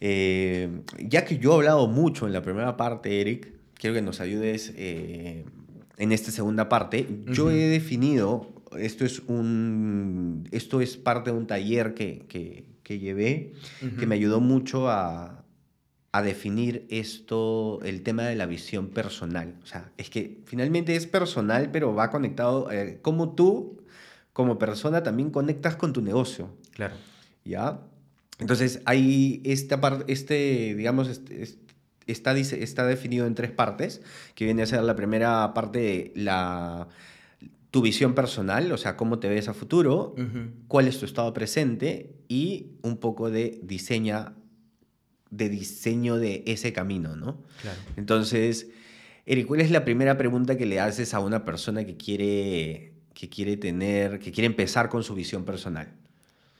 [0.04, 4.20] Eh, ya que yo he hablado mucho en la primera parte, Eric, quiero que nos
[4.20, 5.44] ayudes eh,
[5.96, 7.06] en esta segunda parte.
[7.26, 12.98] Yo he definido, esto es, un, esto es parte de un taller que, que, que
[12.98, 13.52] llevé,
[13.96, 15.44] que me ayudó mucho a,
[16.10, 19.54] a definir esto, el tema de la visión personal.
[19.62, 23.81] O sea, es que finalmente es personal, pero va conectado, eh, como tú,
[24.32, 26.56] como persona, también conectas con tu negocio.
[26.72, 26.94] Claro.
[27.44, 27.80] ¿Ya?
[28.38, 31.48] Entonces, hay esta parte, este, digamos, este,
[32.06, 34.02] está, está definido en tres partes,
[34.34, 36.88] que viene a ser la primera parte, la,
[37.70, 40.14] tu visión personal, o sea, cómo te ves a futuro,
[40.68, 44.34] cuál es tu estado presente y un poco de diseña
[45.30, 47.42] de diseño de ese camino, ¿no?
[47.62, 47.78] Claro.
[47.96, 48.68] Entonces,
[49.24, 53.28] Eric, ¿cuál es la primera pregunta que le haces a una persona que quiere, que
[53.28, 55.92] quiere tener, que quiere empezar con su visión personal?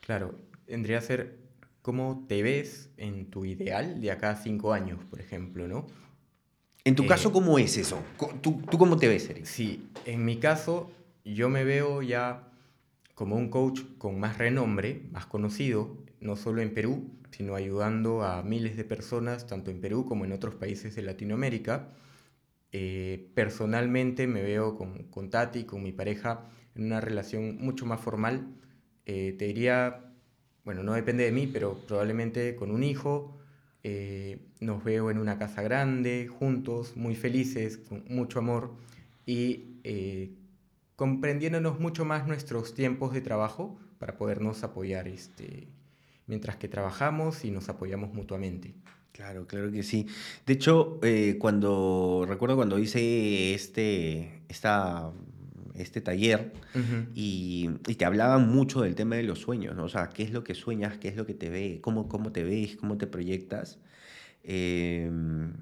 [0.01, 0.35] Claro,
[0.67, 1.39] vendría a ser
[1.83, 5.87] cómo te ves en tu ideal de acá a cinco años, por ejemplo, ¿no?
[6.85, 8.03] En tu caso, eh, ¿cómo es eso?
[8.41, 9.45] ¿Tú, ¿Tú, cómo te ves, Eric?
[9.45, 10.91] Sí, en mi caso,
[11.25, 12.49] yo me veo ya
[13.15, 18.43] como un coach con más renombre, más conocido, no solo en Perú, sino ayudando a
[18.43, 21.89] miles de personas, tanto en Perú como en otros países de Latinoamérica.
[22.73, 28.01] Eh, personalmente me veo con, con, Tati, con mi pareja, en una relación mucho más
[28.01, 28.55] formal.
[29.07, 30.13] Eh, te diría
[30.65, 33.37] bueno, no depende de mí, pero probablemente con un hijo,
[33.83, 38.75] eh, nos veo en una casa grande, juntos, muy felices, con mucho amor
[39.27, 40.37] y eh,
[40.95, 45.69] comprendiéndonos mucho más nuestros tiempos de trabajo para podernos apoyar este,
[46.27, 48.75] mientras que trabajamos y nos apoyamos mutuamente.
[49.13, 50.07] Claro, claro que sí.
[50.47, 55.13] De hecho, eh, cuando recuerdo cuando hice este, esta
[55.75, 56.53] este taller
[57.15, 59.85] y, te hablaban mucho del tema de los sueños, ¿no?
[59.85, 62.33] O sea, qué es lo que sueñas, qué es lo que te ve, cómo, cómo
[62.33, 63.79] te ves, cómo te proyectas.
[64.45, 65.53] Em,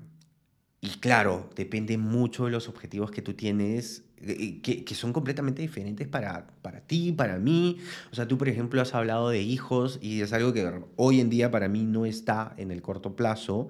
[0.82, 5.60] y claro, depende mucho de los objetivos que tú tienes, eh, que, que, son completamente
[5.60, 7.78] diferentes para, para ti, para mí.
[8.12, 11.28] O sea, tú, por ejemplo, has hablado de hijos y es algo que hoy en
[11.28, 13.68] día para mí no está en el corto plazo,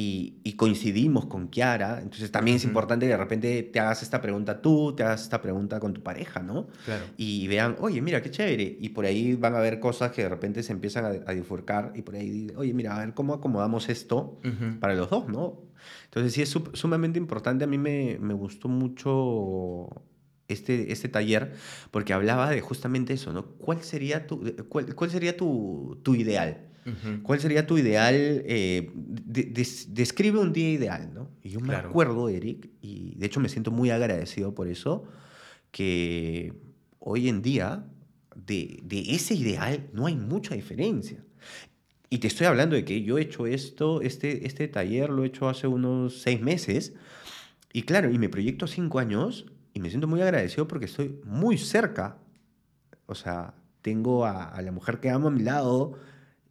[0.00, 4.60] y, coincidimos con Kiara, entonces también es importante que de repente te hagas esta pregunta
[4.60, 6.66] tú, te hagas esta pregunta con tu pareja, ¿no?
[6.84, 7.04] Claro.
[7.16, 8.76] Y vean, oye, mira, qué chévere.
[8.80, 11.92] Y por ahí van a ver cosas que de repente se empiezan a, a bifurcar
[11.94, 14.38] y por ahí, oye, mira, a ver cómo acomodamos esto
[14.80, 15.62] para los dos, ¿no?
[16.04, 19.88] Entonces sí es sumamente importante, a mí me, me gustó mucho
[20.48, 21.52] este, este taller
[21.90, 23.44] porque hablaba de justamente eso, ¿no?
[23.44, 26.69] ¿Cuál sería tu, cuál, cuál sería tu, tu ideal?
[27.22, 28.14] ¿Cuál sería tu ideal?
[28.16, 31.30] Eh, describe un día ideal, ¿no?
[31.42, 35.04] Y yo me acuerdo, Eric, y de hecho me siento muy agradecido por eso,
[35.70, 36.54] que
[36.98, 37.86] hoy en día
[38.34, 41.22] de, ese ideal no hay mucha diferencia.
[42.08, 45.28] Y te estoy hablando de que yo he hecho esto, este, este taller lo he
[45.28, 46.94] hecho hace unos seis meses,
[47.72, 51.56] y claro, y me proyecto cinco años, y me siento muy agradecido porque estoy muy
[51.56, 52.18] cerca.
[53.06, 55.96] O sea, tengo a, a la mujer que amo a mi lado,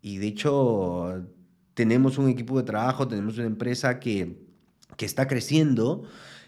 [0.02, 1.26] y de hecho,
[1.74, 4.38] tenemos un equipo de trabajo, tenemos una empresa que,
[4.98, 6.04] que está creciendo.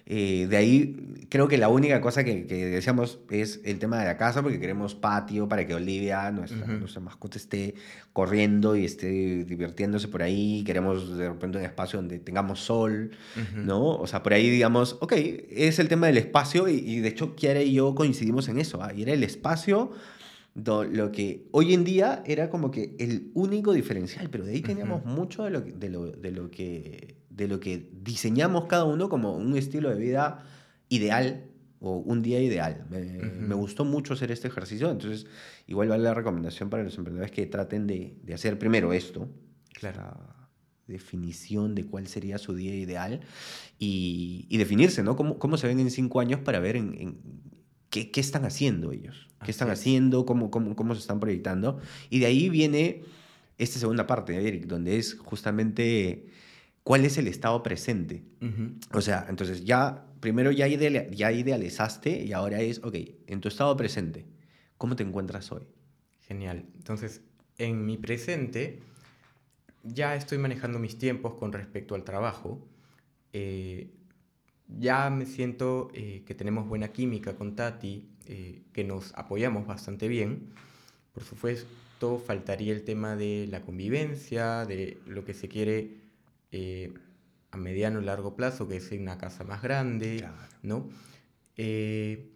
[0.05, 4.05] Eh, de ahí creo que la única cosa que, que, deseamos es el tema de
[4.05, 7.75] la casa, porque queremos patio para que Olivia, nuestra, nuestra mascota, esté
[8.11, 10.63] corriendo y esté divirtiéndose por ahí.
[10.65, 13.11] Queremos de repente un espacio donde tengamos sol,
[13.55, 13.95] ¿no?
[13.95, 17.35] O sea, por ahí digamos, ok, es el tema del espacio y, y de hecho
[17.35, 18.81] Kiara y yo coincidimos en eso.
[18.81, 18.91] ¿ah?
[18.93, 19.91] Y era el espacio
[20.53, 25.05] lo que hoy en día era como que el único diferencial, pero de ahí teníamos
[25.05, 29.35] mucho de lo, de, lo, de, lo que, de lo que diseñamos cada uno como
[29.35, 30.43] un estilo de vida
[30.89, 31.45] ideal
[31.79, 32.85] o un día ideal.
[32.89, 35.25] Me, gustó mucho hacer este ejercicio, entonces
[35.67, 39.29] igual vale la recomendación para los emprendedores que traten de, de hacer primero esto,
[39.73, 40.17] claro.
[40.85, 43.21] definición de cuál sería su día ideal
[43.79, 45.15] y, y definirse, ¿no?
[45.15, 47.19] ¿Cómo, ¿Cómo, se ven en cinco años para ver en,
[47.91, 51.79] qué, qué, están haciendo ellos, qué están haciendo, cómo, cómo, cómo, se están proyectando.
[52.09, 53.03] Y de ahí viene
[53.59, 56.25] esta segunda parte, Eric, donde es justamente
[56.83, 58.23] cuál es el estado presente.
[58.91, 62.95] O sea, entonces ya primero ya, ya idealizaste y ahora es, ok,
[63.27, 64.25] en tu estado presente,
[64.77, 65.67] ¿cómo te encuentras hoy?
[66.21, 66.65] Genial.
[66.77, 67.21] Entonces,
[67.57, 68.79] en mi presente
[69.83, 72.65] ya estoy manejando mis tiempos con respecto al trabajo.
[73.33, 73.91] Eh,
[74.79, 80.07] ya me siento eh, que tenemos buena química con Tati, eh, que nos apoyamos bastante
[80.07, 80.49] bien.
[81.13, 86.01] Por supuesto, faltaría el tema de la convivencia, de lo que se quiere
[87.51, 90.25] a mediano y largo plazo, que es una casa más grande,
[90.63, 90.89] ¿no?
[91.57, 92.31] Eh,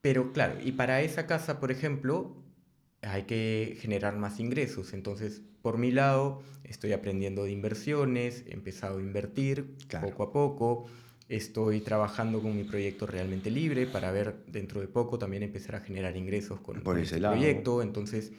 [0.00, 2.36] pero claro, y para esa casa, por ejemplo,
[3.02, 4.92] hay que generar más ingresos.
[4.92, 10.86] Entonces, por mi lado, estoy aprendiendo de inversiones, he empezado a invertir poco a poco,
[11.28, 15.80] estoy trabajando con mi proyecto realmente libre para ver dentro de poco también empezar a
[15.80, 17.82] generar ingresos con, por ese proyecto.
[17.82, 18.32] Entonces,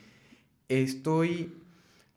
[0.69, 1.53] estoy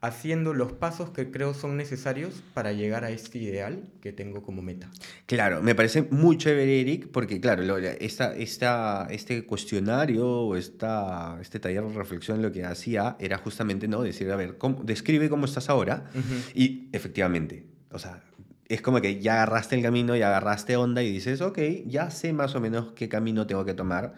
[0.00, 4.62] haciendo los pasos que creo son necesarios para llegar a este ideal que tengo como
[4.62, 4.90] meta.
[5.26, 11.60] Claro, me parece muy chévere, Eric, porque claro, esta, esta, este cuestionario o esta, este
[11.60, 15.44] taller de reflexión lo que hacía era justamente no decir, a ver, ¿cómo, describe cómo
[15.44, 16.10] estás ahora
[16.54, 18.22] y efectivamente, o sea,
[18.70, 22.32] es como que ya agarraste el camino, ya agarraste onda y dices, ok, ya sé
[22.32, 24.14] más o menos qué camino tengo que tomar,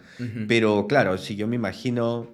[0.47, 2.29] pero claro, si yo me imagino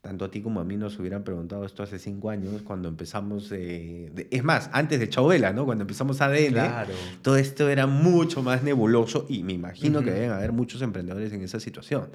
[0.00, 3.50] tanto a ti como a mí nos hubieran preguntado esto hace cinco años, cuando empezamos,
[3.50, 5.64] es más, antes de Chabela, ¿no?
[5.64, 6.94] Cuando empezamos ADN, claro.
[7.22, 11.42] todo esto era mucho más nebuloso y me imagino que deben haber muchos emprendedores en
[11.42, 12.10] esa situación.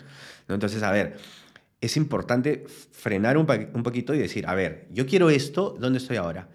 [0.47, 0.53] ¿no?
[0.55, 1.17] Entonces, a ver,
[1.81, 6.15] es importante frenar un, un, poquito y decir, a ver, yo quiero esto, ¿dónde estoy
[6.15, 6.47] ahora?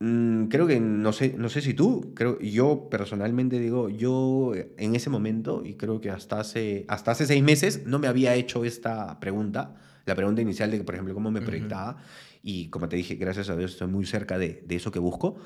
[0.00, 4.94] Mm, creo que, no sé, no sé si tú, creo, yo personalmente digo, yo en
[4.94, 8.64] ese momento, y creo que hasta hace, hasta hace seis meses, no me había hecho
[8.64, 9.74] esta pregunta
[10.08, 11.98] la pregunta inicial de, por ejemplo, cómo me proyectaba.
[12.42, 15.36] Y como te dije, gracias a Dios estoy muy cerca de, de eso que busco.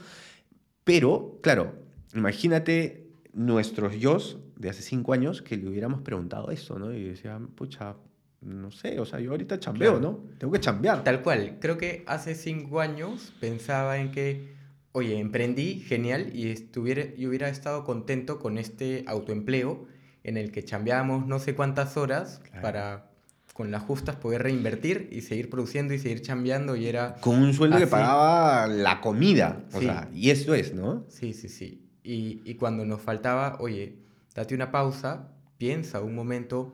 [0.84, 1.74] Pero, claro,
[2.14, 4.18] imagínate nuestros yo
[4.56, 6.92] de hace cinco años que le hubiéramos preguntado eso, ¿no?
[6.92, 7.96] Y decía, pucha,
[8.42, 10.20] no sé, o sea, yo ahorita chambeo, ¿no?
[10.38, 11.04] Tengo que chambear.
[11.04, 11.58] Tal cual.
[11.60, 14.54] Creo que hace cinco años pensaba en que,
[14.92, 19.86] oye, emprendí, genial, y, estuviera, y hubiera estado contento con este autoempleo
[20.24, 23.08] en el que chambeábamos no sé cuántas horas para
[23.52, 27.16] con las justas poder reinvertir y seguir produciendo y seguir chambeando y era...
[27.16, 31.04] Con un sueldo que pagaba la comida, o sea, y eso es, ¿no?
[31.08, 31.86] Sí, sí, sí.
[32.02, 33.98] Y, y, cuando nos faltaba, oye,
[34.34, 35.28] date una pausa,
[35.58, 36.72] piensa un momento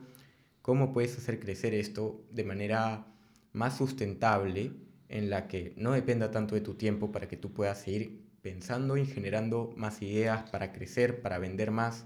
[0.69, 3.07] cómo puedes hacer crecer esto de manera
[3.55, 4.73] más sustentable,
[5.09, 8.99] en la que no dependa tanto de tu tiempo para que tú puedas seguir pensando
[8.99, 12.05] y generando más ideas para crecer, para vender más.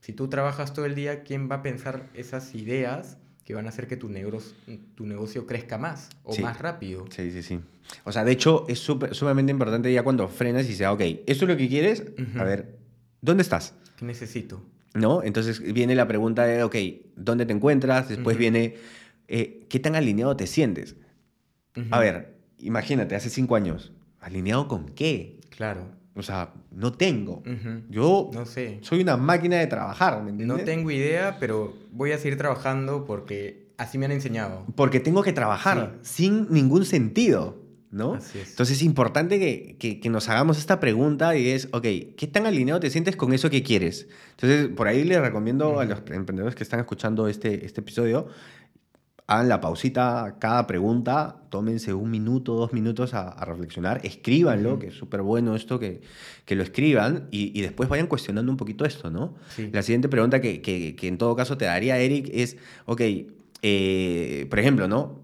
[0.00, 3.16] Si tú trabajas todo el día, ¿quién va a pensar esas ideas?
[3.44, 4.54] que van a hacer que tu negocio,
[4.94, 7.06] tu negocio crezca más o más rápido.
[7.10, 7.60] Sí, sí, sí.
[8.04, 11.48] O sea, de hecho, es sumamente importante ya cuando frenas y dices, ok, ¿esto es
[11.48, 12.04] lo que quieres?
[12.38, 12.78] A ver,
[13.20, 13.74] ¿dónde estás?
[13.96, 14.62] ¿Qué necesito?
[14.94, 15.22] ¿No?
[15.22, 16.76] Entonces viene la pregunta de, ok,
[17.16, 18.08] ¿dónde te encuentras?
[18.08, 18.74] Después viene,
[19.28, 20.96] eh, ¿qué tan alineado te sientes?
[21.90, 25.40] A ver, imagínate, hace cinco años, ¿alineado con qué?
[25.50, 26.00] Claro.
[26.16, 27.42] O sea, no tengo.
[27.88, 28.78] Yo no sé.
[28.82, 30.58] soy una máquina de trabajar, ¿me entiendes?
[30.58, 34.66] No tengo idea, pero voy a seguir trabajando porque así me han enseñado.
[34.74, 37.56] Porque tengo que trabajar sin ningún sentido,
[37.90, 38.14] ¿no?
[38.14, 38.50] Así es.
[38.50, 41.82] Entonces es importante que, que, que, nos hagamos esta pregunta y es, ok,
[42.16, 44.08] ¿qué tan alineado te sientes con eso que quieres?
[44.32, 48.28] Entonces, por ahí les recomiendo a los emprendedores que están escuchando este, este episodio
[49.30, 54.94] hagan la pausita cada pregunta, tómense un minuto, dos minutos a, reflexionar, escríbanlo, que es
[54.94, 56.00] súper bueno esto que,
[56.44, 59.36] que lo escriban y, después vayan cuestionando un poquito esto, ¿no?
[59.70, 63.02] La siguiente pregunta que, que, que, en todo caso te daría Eric es, ok,
[63.62, 65.20] eh, por ejemplo, ¿no?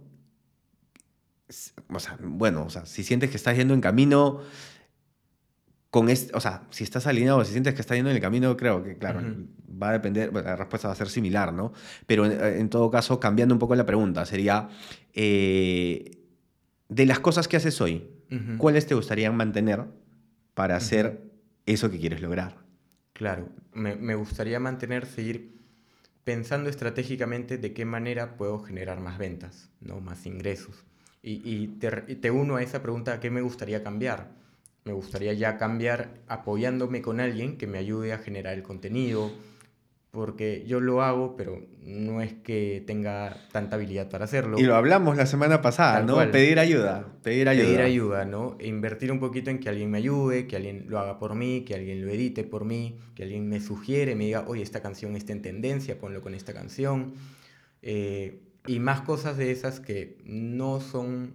[1.89, 4.41] O sea, bueno, o sea, si sientes que estás yendo en camino
[5.91, 8.57] con este, o sea, si estás alineado, si sientes que estás yendo en el camino,
[8.57, 9.21] creo que, claro,
[9.83, 11.73] va a depender, la respuesta va a ser similar, ¿no?
[12.07, 14.69] Pero en, todo caso, cambiando un poco la pregunta, sería,
[15.15, 16.19] eh,
[16.89, 18.11] de las cosas que haces hoy,
[18.59, 19.85] ¿cuáles te gustaría mantener
[20.55, 21.23] para hacer
[21.65, 22.59] eso que quieres lograr?
[23.13, 25.57] Claro, me, me, gustaría mantener, seguir
[26.25, 30.01] pensando estratégicamente de qué manera puedo generar más ventas, ¿no?
[30.01, 30.85] más ingresos.
[31.27, 34.35] Y, y te, te uno a esa pregunta, ¿qué me gustaría cambiar?
[34.87, 39.33] me gustaría ya cambiar apoyándome con alguien que me ayude a generar el contenido.
[40.13, 44.59] porque yo lo hago, pero no es que tenga tanta habilidad para hacerlo.
[44.59, 46.17] Y lo hablamos la semana pasada, ¿no?
[46.31, 47.67] Pedir ayuda, pedir ayuda.
[47.67, 48.57] Pedir ayuda, ¿no?
[48.59, 51.65] E invertir un poquito en que alguien me ayude, que alguien lo haga por mí,
[51.67, 55.17] que alguien lo edite por mí, que alguien me sugiere, me diga, oye, esta canción
[55.17, 57.13] está en tendencia, ponlo con esta canción.
[57.83, 61.35] Eh, y más cosas de esas que no son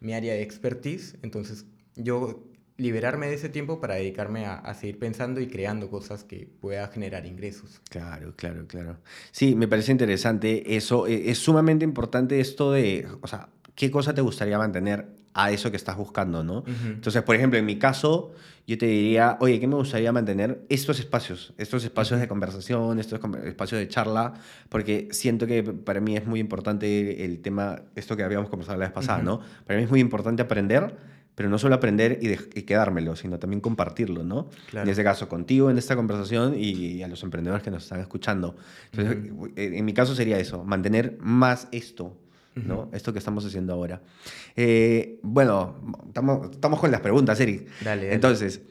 [0.00, 1.16] mi área de expertise.
[1.22, 1.66] Entonces,
[1.96, 2.44] yo
[2.76, 7.24] liberarme de ese tiempo para dedicarme a, seguir pensando y creando cosas que pueda generar
[7.24, 7.80] ingresos.
[7.88, 8.98] Claro, claro, claro.
[9.30, 11.06] Sí, me parece interesante eso.
[11.06, 15.70] E, es sumamente importante esto de, o sea, ¿qué cosa te gustaría mantener a eso
[15.70, 16.64] que estás buscando, no?
[16.66, 18.32] Entonces, por ejemplo, en mi caso,
[18.66, 20.64] yo te diría, oye, ¿qué me gustaría mantener?
[20.68, 24.34] Estos espacios, estos espacios de conversación, estos espacios de charla,
[24.68, 28.86] porque siento que para mí es muy importante el tema, esto que habíamos conversado la
[28.86, 29.40] vez pasada, ¿no?
[29.66, 30.96] Para mí es muy importante aprender
[31.34, 34.50] pero no solo aprender y, quedármelo, sino también compartirlo, ¿no?
[34.72, 38.56] En este caso, contigo en esta conversación y, a los emprendedores que nos están escuchando.
[38.92, 42.16] Entonces, eh, en mi caso sería eso, mantener más esto,
[42.54, 42.88] ¿no?
[42.92, 44.02] Esto que estamos haciendo ahora.
[44.56, 45.76] Eh, bueno,
[46.06, 47.68] estamos, estamos, con las preguntas, Eric.
[47.82, 48.62] Dale, Entonces,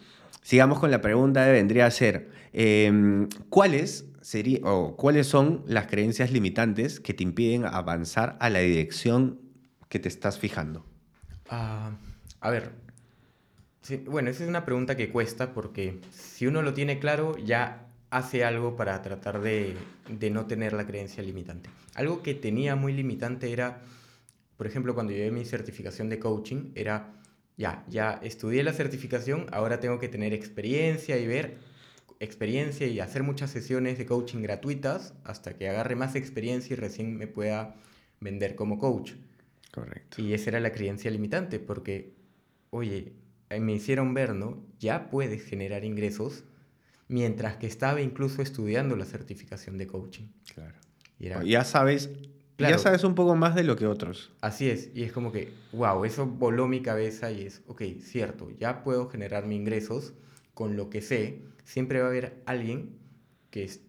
[0.42, 6.32] sigamos con la pregunta, vendría a ser, em, ¿cuáles, sería, o ¿cuáles son las creencias
[6.32, 9.40] limitantes que te impiden avanzar a la dirección
[9.90, 10.86] que te estás fijando?
[11.50, 11.92] Ah...
[12.44, 12.74] A ver,
[14.06, 18.44] bueno, esa es una pregunta que cuesta porque si uno lo tiene claro, ya hace
[18.44, 19.76] algo para tratar de,
[20.32, 21.72] no tener la creencia limitante.
[21.96, 23.82] Algo que tenía muy limitante era,
[24.56, 27.16] por ejemplo, cuando llevé mi certificación de coaching, era,
[27.58, 31.58] ya, ya estudié la certificación, ahora tengo que tener experiencia y ver
[32.20, 37.18] experiencia y hacer muchas sesiones de coaching gratuitas hasta que agarre más experiencia y recién
[37.18, 37.76] me pueda
[38.20, 39.14] vender como coach.
[39.72, 40.22] Correcto.
[40.22, 42.14] Y esa era la creencia limitante, porque
[42.70, 43.14] oye,
[43.50, 44.64] eh, me hicieron ver, ¿no?
[44.80, 46.44] Ya puedes generar ingresos
[47.14, 50.30] mientras que estaba incluso estudiando la certificación de coaching.
[50.52, 51.44] Claro.
[51.44, 52.10] ya sabes,
[52.58, 54.32] ya sabes un poco más de lo que otros.
[54.42, 58.50] Así es, y es como que, wow, eso voló mi cabeza y es, ok, cierto,
[58.58, 60.14] ya puedo generar mis ingresos
[60.56, 62.98] con lo que sé, siempre va a haber alguien
[63.52, 63.82] que es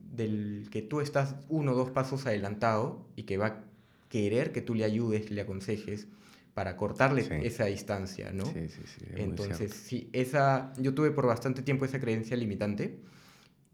[0.00, 3.64] del que tú estás uno o dos pasos adelantado y que va a
[4.10, 6.06] querer que tú le ayudes, le aconsejes,
[6.58, 8.44] para cortarle esa distancia, ¿no?
[8.46, 9.04] Sí, sí, sí.
[9.14, 12.98] Entonces, sí, esa, yo tuve por bastante tiempo esa creencia limitante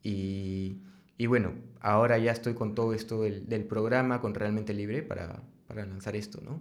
[0.02, 0.76] y,
[1.16, 5.42] y bueno, ahora ya estoy con todo esto del, del programa, con Realmente Libre, para,
[5.66, 6.60] para, lanzar esto, ¿no?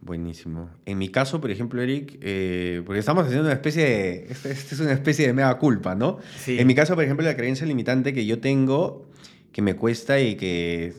[0.00, 0.70] Buenísimo.
[0.86, 4.80] En mi caso, por ejemplo, Eric, eh, porque estamos haciendo una especie de, esta es
[4.80, 6.18] una especie de mega culpa, ¿no?
[6.36, 6.58] Sí.
[6.58, 9.06] En mi caso, por ejemplo, la creencia limitante que yo tengo,
[9.52, 10.94] que me cuesta y que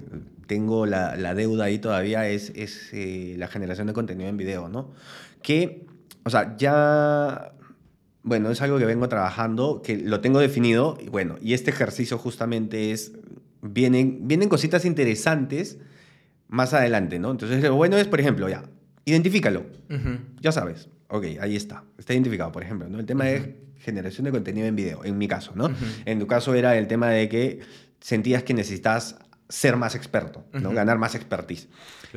[0.47, 4.69] tengo la, la deuda ahí todavía es, es eh, la generación de contenido en video,
[4.69, 4.91] ¿no?
[5.41, 5.85] Que,
[6.23, 7.53] o sea, ya,
[8.23, 12.17] bueno, es algo que vengo trabajando, que lo tengo definido, y bueno, y este ejercicio
[12.17, 13.13] justamente es,
[13.61, 15.79] vienen, vienen cositas interesantes
[16.47, 17.31] más adelante, ¿no?
[17.31, 18.63] Entonces, lo bueno es, por ejemplo, ya,
[19.05, 19.65] identifícalo,
[20.39, 22.99] ya sabes, ok, ahí está, está identificado, por ejemplo, ¿no?
[22.99, 25.69] El tema de generación de contenido en video, en mi caso, ¿no?
[26.05, 27.59] En tu caso era el tema de que
[27.99, 29.15] sentías que necesitas
[29.51, 30.71] ser más experto, ¿no?
[30.71, 31.67] ganar más expertise.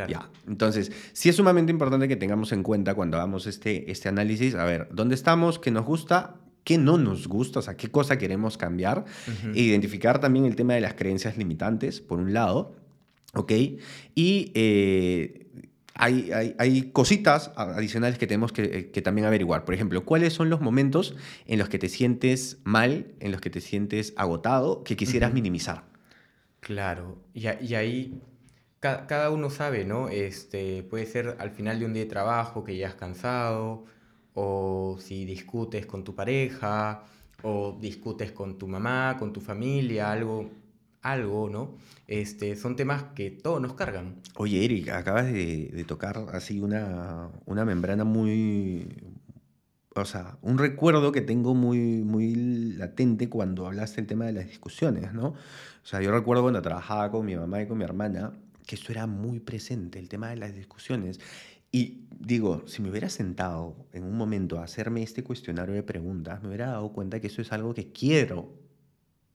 [0.09, 0.31] Ya.
[0.47, 4.65] Entonces, sí es sumamente importante que tengamos en cuenta cuando hagamos este, este análisis, a
[4.65, 5.59] ver, ¿dónde estamos?
[5.59, 6.37] ¿Qué nos gusta?
[6.63, 7.59] ¿Qué no nos gusta?
[7.59, 9.05] O sea, ¿qué cosa queremos cambiar?
[9.55, 12.77] E identificar también el tema de las creencias limitantes, por un lado,
[13.35, 13.53] ¿ok?
[14.15, 15.47] Y eh,
[15.95, 19.65] hay, hay, hay, cositas adicionales que tenemos que, que, también averiguar.
[19.65, 21.15] Por ejemplo, ¿cuáles son los momentos
[21.47, 25.94] en los que te sientes mal, en los que te sientes agotado, que quisieras minimizar?
[26.65, 28.23] Claro, y, ahí
[28.81, 30.09] cada uno sabe, ¿no?
[30.09, 33.85] Este, puede ser al final de un día de trabajo que ya has cansado,
[34.33, 37.05] o si discutes con tu pareja,
[37.43, 40.49] o discutes con tu mamá, con tu familia, algo,
[41.03, 41.75] algo, ¿no?
[42.07, 44.17] Este, son temas que todos nos cargan.
[44.37, 48.89] Oye, Eric, acabas de, tocar así una, una, membrana muy,
[49.95, 54.47] o sea, un recuerdo que tengo muy, muy latente cuando hablaste del tema de las
[54.47, 55.35] discusiones, ¿no?
[55.85, 58.33] O sea, yo recuerdo cuando trabajaba con mi mamá y con mi hermana,
[58.67, 61.21] que esto era muy presente, el tema de las discusiones.
[61.71, 66.41] Y digo, si me hubiera sentado en un momento a hacerme este cuestionario de preguntas,
[66.43, 68.55] me hubiera dado cuenta que eso es algo que quiero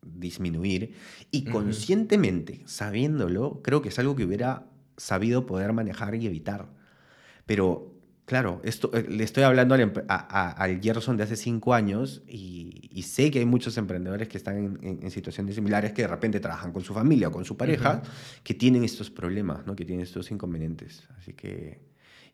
[0.02, 0.96] disminuir
[1.30, 4.66] y conscientemente, sabiéndolo, creo que es algo que hubiera
[4.98, 6.70] sabido poder manejar y evitar.
[7.46, 7.99] Pero
[8.30, 13.32] Claro, esto, eh, le estoy hablando al, al, Gerson de hace cinco años y, sé
[13.32, 16.94] que hay muchos emprendedores que están en, situaciones similares que de repente trabajan con su
[16.94, 18.04] familia o con su pareja
[18.44, 19.76] que tienen estos problemas, ¿no?
[19.76, 21.08] que tienen estos inconvenientes.
[21.18, 21.82] Así que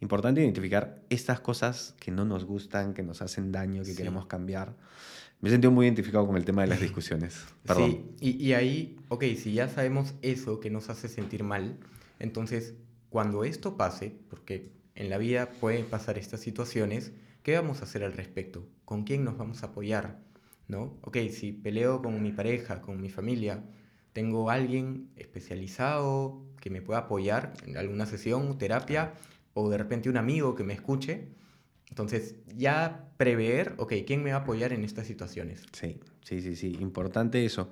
[0.02, 4.76] importante identificar estas cosas que no nos gustan, que nos hacen daño, que queremos cambiar.
[5.40, 7.42] Me he sentido muy identificado con el tema de las discusiones.
[7.66, 7.92] Perdón.
[8.20, 11.78] Sí, y, y ahí, ok, si ya sabemos eso que nos hace sentir mal,
[12.20, 12.74] entonces
[13.10, 17.12] cuando esto pase, porque en la vida pueden pasar estas situaciones,
[17.44, 18.68] ¿qué vamos a hacer al respecto?
[18.86, 20.20] ¿Con quién nos vamos a apoyar?
[20.68, 20.98] ¿No?
[21.02, 23.64] Ok, si peleo con mi pareja, con mi familia,
[24.14, 29.14] tengo alguien especializado que me pueda apoyar en alguna sesión, terapia,
[29.54, 31.28] o de repente un amigo que me escuche.
[31.90, 35.64] Entonces, ya prever, ok, ¿quién me va a apoyar en estas situaciones?
[35.74, 37.70] Sí, sí, sí, sí, importante eso.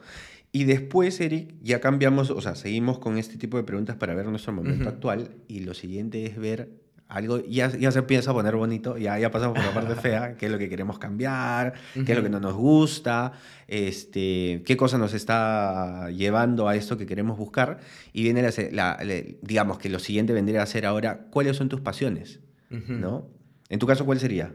[0.52, 4.28] Y después, Eric, ya cambiamos, o sea, seguimos con este tipo de preguntas para ver
[4.28, 8.56] nuestro momento actual y lo siguiente es ver algo, ya, ya se empieza a poner
[8.56, 12.12] bonito, ya, ya pasamos por la parte fea, qué es lo que queremos cambiar, qué
[12.12, 13.34] es lo que no nos gusta,
[13.68, 17.80] este, qué cosa nos está llevando a esto que queremos buscar.
[18.14, 18.42] Y viene,
[18.72, 22.40] la, la- digamos que lo siguiente vendría a ser ahora, ¿cuáles son tus pasiones?
[22.70, 23.28] ¿No?
[23.70, 24.54] En tu caso, ¿cuál sería?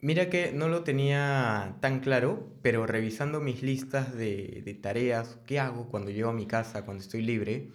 [0.00, 5.58] Mira que no lo tenía tan claro, pero revisando mis listas de, de tareas, ¿qué
[5.58, 7.68] hago cuando llego a mi casa, cuando estoy libre?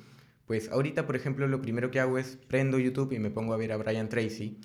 [0.45, 3.57] Pues ahorita, por ejemplo, lo primero que hago es prendo YouTube y me pongo a
[3.57, 4.57] ver a Brian Tracy,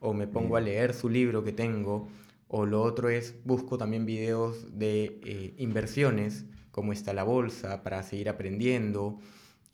[0.00, 2.08] o me pongo a leer su libro que tengo,
[2.48, 8.02] o lo otro es busco también videos de eh, inversiones, cómo está la bolsa, para
[8.02, 9.18] seguir aprendiendo.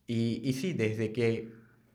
[0.07, 1.49] Y, y sí, desde que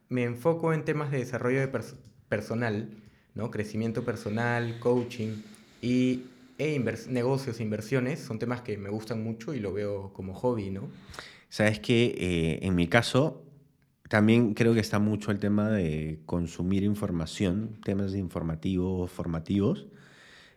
[0.09, 1.95] me enfoco en temas de desarrollo de pers-
[2.29, 2.89] personal,
[3.33, 3.51] ¿no?
[3.51, 5.41] Crecimiento personal, coaching
[5.81, 6.25] y
[6.57, 10.69] e invers- negocios, inversiones, son temas que me gustan mucho y lo veo como hobby,
[10.69, 10.89] ¿no?
[11.49, 13.44] Sabes que eh, en mi caso
[14.09, 19.87] también creo que está mucho el tema de consumir información, temas informativos, formativos,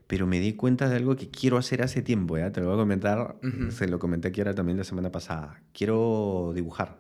[0.07, 2.37] pero me di cuenta de algo que quiero hacer hace tiempo.
[2.53, 3.71] Te lo voy a comentar, Ujú.
[3.71, 5.63] se lo comenté aquí ahora también la semana pasada.
[5.73, 6.99] Quiero dibujar,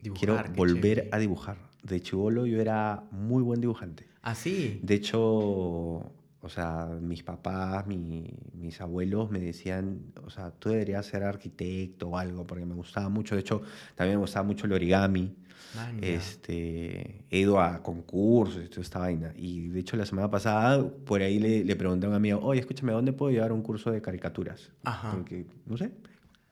[0.00, 1.08] Dibujar, quiero volver chévere.
[1.12, 1.56] a dibujar.
[1.82, 4.06] De chivolo yo era muy buen dibujante.
[4.22, 4.80] Ah, sí.
[4.82, 11.06] De hecho, o sea, mis papás, mi- mis abuelos me decían, o sea, tú deberías
[11.06, 13.34] ser arquitecto o algo, porque me gustaba mucho.
[13.34, 13.62] De hecho,
[13.94, 15.34] también me gustaba mucho el origami.
[15.76, 16.08] Man, ya.
[16.08, 19.32] Este, he ido a concursos y toda esta vaina.
[19.36, 22.60] Y de hecho, la semana pasada, por ahí le, le pregunté a un amigo, oye,
[22.60, 24.70] escúchame, ¿a ¿dónde puedo llevar un curso de caricaturas?
[24.84, 25.10] Ajá.
[25.12, 25.90] Porque, no sé,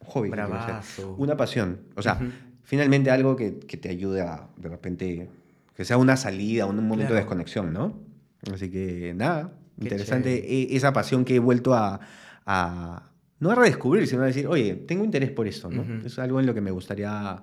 [0.00, 0.30] un hobby.
[0.30, 1.14] Bravazo.
[1.18, 1.80] Una pasión.
[1.96, 2.26] O sea, Ujú.
[2.64, 5.28] finalmente algo que, que te ayude a, de repente,
[5.76, 7.14] que sea una salida, un momento de Claro.
[7.16, 7.98] desconexión, ¿no?
[8.52, 10.62] Así que, nada, Qué interesante chévere.
[10.72, 12.00] e- esa pasión que he vuelto a,
[12.44, 13.08] a-
[13.40, 15.82] no a redescubrir, sino a decir, oye, tengo interés por esto, ¿no?
[15.82, 16.06] Ujú.
[16.06, 17.42] Es algo en lo que me gustaría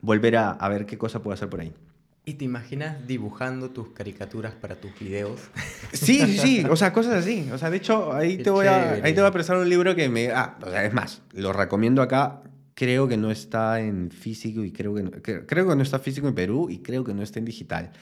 [0.00, 1.72] volver a, a ver qué cosa puedo hacer por ahí.
[2.28, 5.40] ¿Y te imaginas dibujando tus caricaturas para tus videos?
[5.92, 7.48] Sí, sí, sí, o sea, cosas así.
[7.52, 9.02] O sea, de hecho, ahí Qué te, voy a, chévere.
[9.06, 10.30] ahí te voy a prestar un libro que me...
[10.32, 12.42] Ah, o sea, es más, lo recomiendo acá.
[12.74, 15.98] Creo que no está en físico y creo que no, cre- creo que no está
[16.00, 17.92] físico en Perú y creo que no está en digital.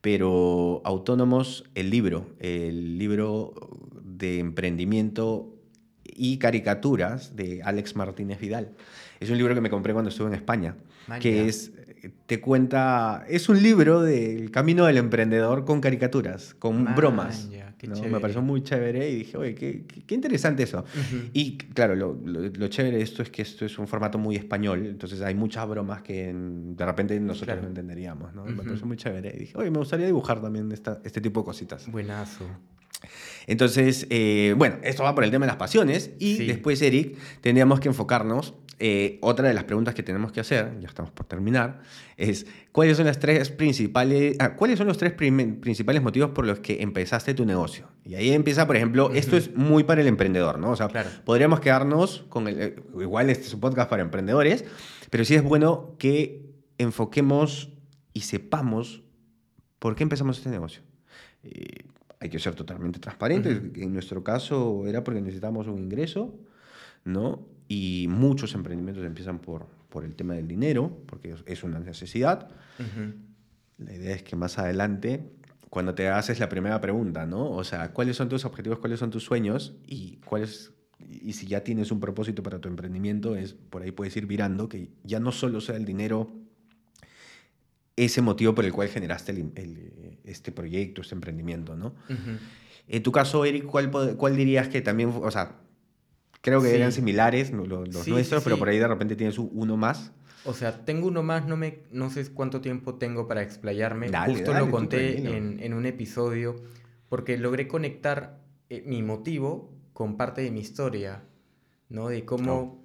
[0.00, 3.52] Pero Autónomos, el libro, el libro
[4.02, 5.54] de emprendimiento
[6.04, 8.72] y caricaturas de Alex Martínez Vidal.
[9.18, 10.76] Es un libro que me compré cuando estuve en España,
[11.10, 11.72] Man, que es,
[12.26, 17.48] te cuenta, es un libro del camino del emprendedor con caricaturas, con Man, bromas.
[18.10, 20.84] Me pareció muy chévere y dije, oye, qué, qué- qué interesante eso.
[21.32, 24.36] Y claro, lo, lo- lo chévere de esto es que esto es un formato muy
[24.36, 27.62] español, entonces hay muchas bromas que de repente nosotros Claro.
[27.62, 28.44] no entenderíamos, ¿no?
[28.44, 29.32] Me pareció muy chévere.
[29.34, 31.90] Y dije, oye, me gustaría dibujar también esta, este tipo de cositas.
[31.90, 32.44] Buenazo.
[33.46, 36.46] Entonces, eh, bueno, esto va por el tema de las pasiones y Sí.
[36.46, 38.54] después, Eric, tendríamos que enfocarnos.
[38.82, 41.82] eh, otra de las preguntas que tenemos que hacer, ya estamos por terminar,
[42.16, 46.60] es ¿cuáles son las tres principales, ah, cuáles son los tres principales motivos por los
[46.60, 47.88] que empezaste tu negocio?
[48.06, 50.70] Y ahí empieza, por ejemplo, esto es muy para el emprendedor, ¿no?
[50.70, 51.10] O sea, Claro.
[51.26, 54.64] podríamos quedarnos con el, eh, igual este es un podcast para emprendedores,
[55.10, 56.46] pero sí es bueno que
[56.78, 57.68] enfoquemos
[58.14, 59.02] y sepamos
[59.78, 60.80] por qué empezamos este negocio.
[61.44, 61.84] Eh,
[62.20, 63.60] hay que ser totalmente transparentes.
[63.76, 66.38] En nuestro caso era porque necesitábamos un ingreso,
[67.04, 67.46] ¿no?
[67.66, 72.48] Y muchos emprendimientos empiezan por, por el tema del dinero, porque es- una necesidad.
[73.78, 75.30] La idea es que más adelante,
[75.70, 77.50] cuando te haces la primera pregunta, ¿no?
[77.50, 80.72] O sea, ¿cuáles son tus objetivos, cuáles son tus sueños y cuáles
[81.22, 84.68] y si ya tienes un propósito para tu emprendimiento, es por ahí puedes ir virando
[84.68, 86.30] que ya no solo sea el dinero
[88.04, 91.94] ese motivo por el cual generaste el- el- este proyecto, este emprendimiento, ¿no?
[92.88, 95.56] En tu caso, Eric, ¿cuál, dirías que también, o sea,
[96.40, 96.76] creo que Sí.
[96.76, 99.76] eran similares lo- lo- los Sí, nuestros, sí, pero por ahí de repente tienes uno
[99.76, 100.12] más?
[100.44, 104.08] O sea, tengo uno más, no, me, no sé cuánto tiempo tengo para explayarme.
[104.10, 106.56] Dale, Justo dale, lo conté en, en un episodio,
[107.10, 108.40] porque logré conectar
[108.70, 111.22] eh, mi motivo con parte de mi historia,
[111.90, 112.08] ¿no?
[112.08, 112.79] De cómo...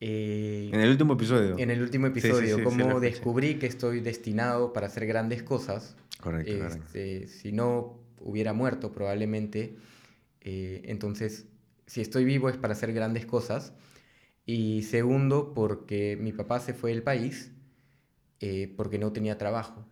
[0.00, 1.56] eh, En el último episodio.
[1.58, 5.96] en el último sí, episodio, sí, cómo descubrí que estoy destinado para hacer grandes cosas.
[6.20, 6.94] Correcto, correcto.
[6.94, 9.76] Este, si no hubiera muerto probablemente.
[10.40, 11.46] eh, entonces,
[11.86, 13.72] si estoy vivo es para hacer grandes cosas.
[14.46, 17.52] Y segundo, porque mi papá se fue del país
[18.40, 19.86] eh, porque no tenía trabajo.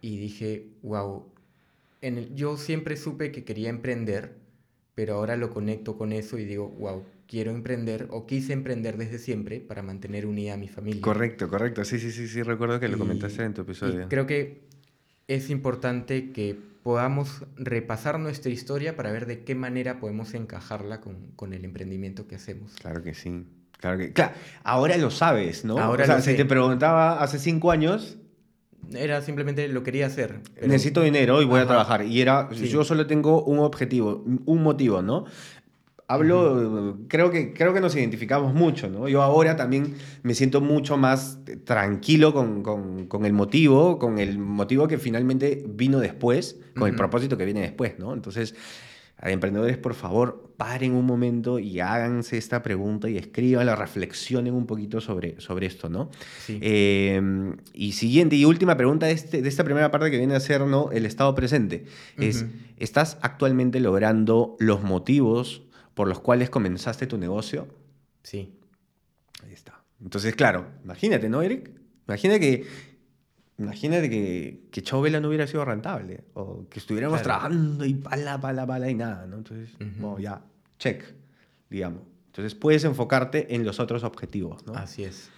[0.00, 1.32] Y dije, wow,
[2.02, 4.40] en yo siempre supe que quería emprender,
[4.94, 9.18] pero ahora lo conecto con eso y digo, wow, quiero emprender o quise emprender desde
[9.18, 11.00] siempre para mantener unida a mi familia.
[11.00, 11.84] Correcto, correcto.
[11.84, 14.06] Sí, sí, sí, sí, recuerdo que lo comentaste en tu episodio.
[14.08, 14.60] creo que
[15.28, 21.28] es importante que podamos repasar nuestra historia para ver de qué manera podemos encajarla con,
[21.36, 22.72] con el emprendimiento que hacemos.
[22.80, 23.46] Claro que sí.
[23.78, 25.78] Claro que, claro, ahora lo sabes, ¿no?
[25.78, 28.16] Ahora o sea, si te preguntaba hace cinco años,
[28.94, 30.40] era simplemente lo quería hacer.
[30.60, 32.04] Necesito dinero y voy a trabajar.
[32.04, 35.24] Y era, yo solo tengo un objetivo, un motivo, ¿no?
[36.08, 39.08] Hablo, creo, que, creo que nos identificamos mucho, ¿no?
[39.08, 44.38] Yo ahora también me siento mucho más tranquilo con, con, con el motivo, con el
[44.38, 48.12] motivo que finalmente vino después, con el propósito que viene después, ¿no?
[48.12, 48.54] Entonces,
[49.30, 54.66] emprendedores, por favor, paren un momento y háganse esta pregunta y escriban, la reflexionen un
[54.66, 56.10] poquito sobre, sobre esto, ¿no?
[56.48, 60.40] Em, y siguiente y última pregunta de, este, de, esta primera parte que viene a
[60.40, 60.90] ser ¿no?
[60.90, 61.84] el estado presente.
[62.18, 62.46] Es,
[62.78, 65.62] ¿estás actualmente logrando los motivos
[65.94, 67.68] por los cuales comenzaste tu negocio?
[68.22, 68.58] Sí.
[69.44, 69.82] Ahí está.
[70.02, 71.70] Entonces, claro, imagínate, ¿no, Eric?
[72.08, 72.66] Imagínate que
[73.62, 78.66] Imagínate que, que Vela no hubiera sido rentable o que estuviéramos trabajando y pala, pala,
[78.66, 79.36] pala y nada, ¿no?
[79.36, 79.70] Entonces,
[80.18, 80.42] ya,
[80.78, 81.02] check,
[81.70, 82.02] digamos.
[82.26, 84.74] Entonces puedes enfocarte en los otros objetivos, ¿no?
[84.74, 85.30] Así es.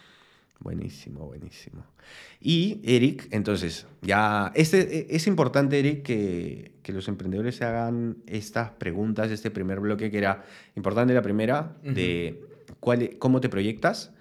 [0.60, 1.84] Buenísimo, buenísimo.
[2.40, 8.18] Y Eric, entonces, ya, este, e, es importante, Eric, que, que, los emprendedores se hagan
[8.26, 10.44] estas preguntas, este primer bloque que era
[10.76, 12.44] importante, la primera, de
[12.80, 14.13] cuál, e, cómo te proyectas,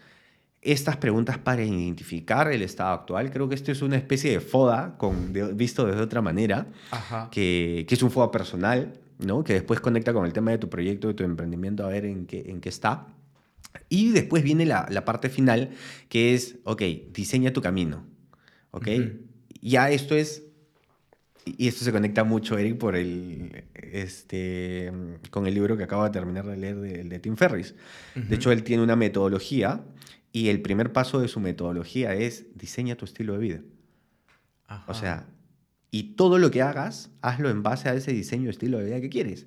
[0.64, 3.30] estas preguntas para identificar el estado actual.
[3.32, 6.68] Creo que esto es una especie de FODA, con, visto de otra manera,
[7.32, 9.44] Que, que, es un FODA personal, ¿no?
[9.44, 12.26] que después conecta con el tema de tu proyecto, de tu emprendimiento, a ver en
[12.26, 13.08] qué, en qué está.
[13.90, 15.72] Y después viene la, la parte final,
[16.08, 18.06] que es, ok, diseña tu camino.
[18.72, 18.88] ¿Ok?
[19.62, 20.44] Ya esto es
[21.46, 24.92] y esto se conecta mucho, Eric, por el, este,
[25.30, 27.76] con el libro que acabo de terminar de leer de, de Tim Ferris.
[28.16, 29.84] De hecho, él tiene una metodología
[30.34, 33.62] y el primer paso de su metodología es diseña tu estilo de vida.
[34.88, 35.30] O sea,
[35.92, 39.00] y todo lo que hagas, hazlo en base a ese diseño de estilo de vida
[39.00, 39.46] que quieres.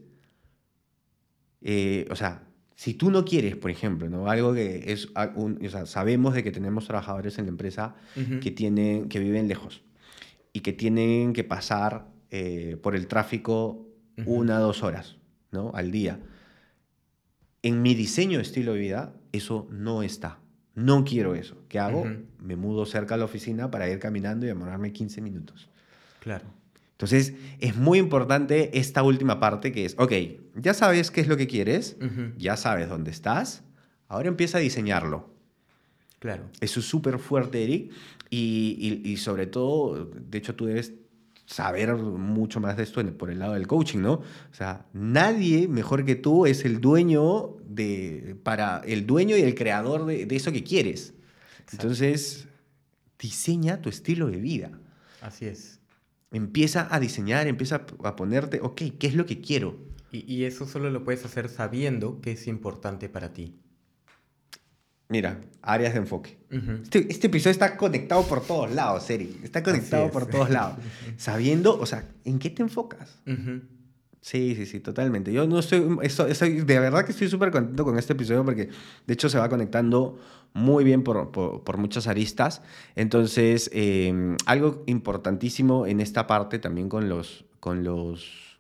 [1.61, 4.31] Eh, o sea, si tú no quieres, por ejemplo, ¿no?
[4.31, 7.97] algo que es, un, o sea, sabemos de que tenemos trabajadores en la empresa
[8.41, 9.83] que, tienen, que viven lejos
[10.53, 13.89] y que tienen que pasar eh, por el tráfico
[14.25, 15.17] una o dos horas
[15.51, 15.73] ¿no?
[15.75, 16.21] al día.
[17.63, 20.39] En mi diseño de estilo de vida, eso no está.
[20.77, 21.57] No quiero eso.
[21.69, 22.07] ¿Qué hago?
[22.39, 25.69] Me mudo cerca a la oficina para ir caminando y demorarme 15 minutos.
[26.21, 26.45] Claro.
[26.93, 30.13] Entonces, es muy importante esta última parte que es, ok,
[30.55, 31.97] ya sabes qué es lo que quieres,
[32.39, 33.65] ya sabes dónde estás,
[34.09, 35.31] ahora empieza a diseñarlo.
[36.19, 36.45] Claro.
[36.61, 37.93] Eso es súper fuerte, Eric,
[38.31, 40.93] y, y, sobre todo, de hecho, tú debes
[41.47, 44.15] saber mucho más de esto por el lado del coaching, ¿no?
[44.15, 49.55] O sea, nadie mejor que tú es el dueño de, para el dueño y el
[49.55, 51.15] creador de, eso que quieres.
[51.73, 52.49] Entonces,
[53.19, 54.73] diseña tu estilo de vida.
[55.21, 55.81] Así es.
[56.33, 59.79] Empieza a diseñar, empieza a ponerte, ok, ¿qué es lo que quiero?
[60.11, 63.55] Y, y eso solo lo puedes hacer sabiendo que es importante para ti.
[65.09, 66.37] Mira, áreas de enfoque.
[66.83, 69.45] este, este, episodio está conectado por todos lados, Eric.
[69.45, 70.79] Está conectado por todos lados.
[71.17, 73.21] Sabiendo, o sea, ¿en qué te enfocas?
[74.21, 75.33] Sí, sí, sí, totalmente.
[75.33, 78.71] Yo no estoy, de verdad que estoy súper contento con este episodio porque
[79.07, 80.19] de hecho se va conectando
[80.53, 82.63] muy bien por, por, muchas aristas.
[82.97, 88.59] Entonces, em, algo importantísimo en esta parte también con los, con los,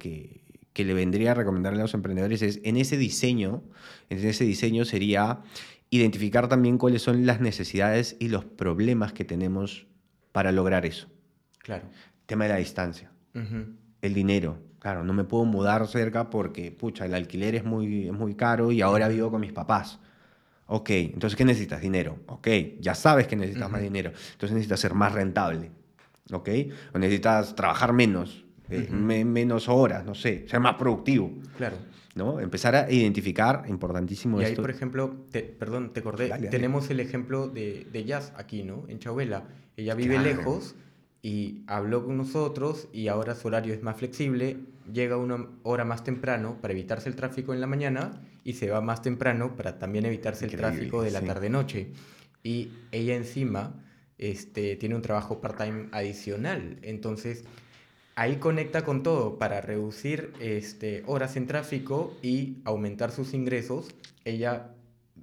[0.00, 0.40] que,
[0.72, 3.62] que le vendría a recomendarle a los emprendedores es en ese diseño,
[4.10, 5.42] en ese diseño sería
[5.94, 9.86] identificar también cuáles son las necesidades y los problemas que tenemos
[10.32, 11.08] para lograr eso.
[11.58, 11.84] Claro.
[12.26, 13.10] tema de la distancia.
[14.02, 14.58] El dinero.
[14.80, 18.82] Claro, no me puedo mudar cerca porque, pucha, el alquiler es muy, muy caro y
[18.82, 19.98] ahora vivo con mis papás.
[20.66, 21.80] Ok, entonces, ¿qué necesitas?
[21.80, 22.18] Dinero.
[22.26, 22.48] Ok,
[22.80, 24.10] ya sabes que necesitas más dinero.
[24.32, 25.70] Entonces necesitas ser más rentable.
[26.32, 26.48] ¿Ok?
[26.92, 31.30] O necesitas trabajar menos, eh, menos horas, no sé, ser más productivo.
[31.56, 31.76] Claro.
[32.14, 32.40] ¿No?
[32.40, 35.14] Empezar a identificar, importantísimo y ahí, por ejemplo,
[35.58, 38.84] perdón, te acordé, tenemos el ejemplo de, de, Jazz aquí, ¿no?
[38.88, 39.44] En Chabela.
[39.76, 40.76] Ella vive lejos
[41.22, 44.58] y habló con nosotros y ahora su horario es más flexible,
[44.92, 48.80] llega una hora más temprano para evitarse el tráfico en la mañana y se va
[48.80, 51.88] más temprano para también evitarse el tráfico de la tarde-noche.
[52.42, 53.82] Y ella encima
[54.18, 57.44] este, tiene un trabajo part-time adicional, entonces
[58.16, 63.88] ahí conecta con todo para reducir este, horas en tráfico y aumentar sus ingresos.
[64.24, 64.70] Ella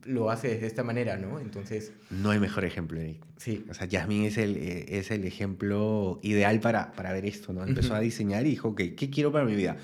[0.03, 1.39] lo hace de esta manera, ¿no?
[1.39, 1.91] Entonces...
[2.09, 3.23] No hay mejor ejemplo, Eric.
[3.37, 3.65] Sí.
[3.69, 7.63] O sea, Yasmin es el, eh, es el ejemplo ideal para, para ver esto, ¿no?
[7.63, 9.77] Empezó a diseñar y dijo, ¿qué quiero para mi vida?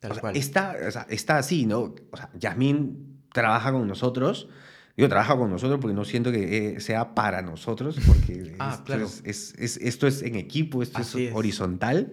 [0.00, 0.36] Tal cual.
[0.36, 1.94] Está, o sea, está así, ¿no?
[2.10, 4.48] O sea, Yasmin trabaja con nosotros.
[4.96, 8.84] Yo trabajo con nosotros porque no siento que eh, sea para nosotros, porque ah, esto,
[8.84, 9.04] claro.
[9.24, 12.12] es, es, esto es en equipo, esto es, horizontal.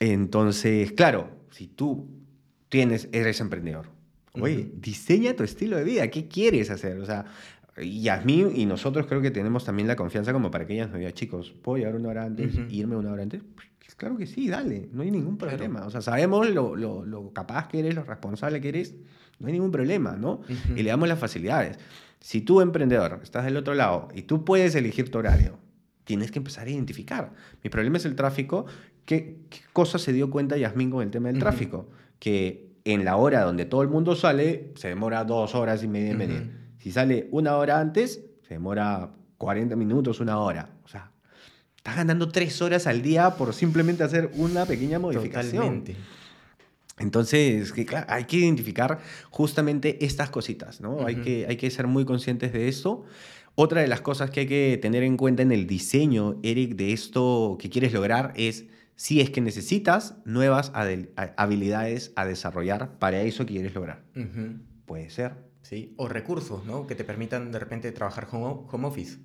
[0.00, 2.08] Entonces, claro, si tú
[2.68, 3.90] tienes, eres emprendedor,
[4.40, 6.08] Oye, diseña tu estilo de vida.
[6.08, 6.98] ¿Qué quieres hacer?
[6.98, 7.24] O sea,
[7.76, 11.12] Yasmín y nosotros creo que tenemos también la confianza como para que ella nos diga,
[11.12, 12.54] chicos, ¿puedo llegar una hora antes?
[12.70, 13.42] ¿Irme una hora antes?
[13.54, 15.86] Pues, claro que sí, dale, no hay ningún problema.
[15.86, 18.94] O sea, sabemos lo, lo, lo, capaz que eres, lo responsable que eres,
[19.38, 20.40] no hay ningún problema, ¿no?
[20.74, 21.78] Y le damos las facilidades.
[22.20, 25.58] Si tú, emprendedor, estás del otro lado y tú puedes elegir tu horario,
[26.04, 27.32] tienes que empezar a identificar.
[27.62, 28.66] Mi problema es el tráfico.
[29.04, 31.88] ¿Qué, qué cosa se dio cuenta Yasmín con el tema del tráfico?
[32.18, 36.12] Que en la hora donde todo el mundo sale, se demora dos horas y media
[36.12, 40.70] en Si sale una hora antes, se demora 40 minutos, una hora.
[40.84, 41.12] O sea,
[41.76, 45.84] estás ganando tres horas al día por simplemente hacer una pequeña modificación.
[45.84, 45.96] Totalmente.
[46.98, 48.98] Entonces, que, claro, hay que identificar
[49.30, 51.06] justamente estas cositas, ¿no?
[51.06, 53.04] hay, que, hay que ser muy conscientes de esto.
[53.54, 56.92] Otra de las cosas que hay que tener en cuenta en el diseño, Eric, de
[56.92, 60.72] esto que quieres lograr es si es que necesitas nuevas
[61.36, 64.02] habilidades a desarrollar para eso que quieres lograr.
[64.86, 65.34] Puede ser.
[65.62, 66.86] Sí, o recursos, ¿no?
[66.86, 69.18] Que te permitan de repente trabajar home, home office.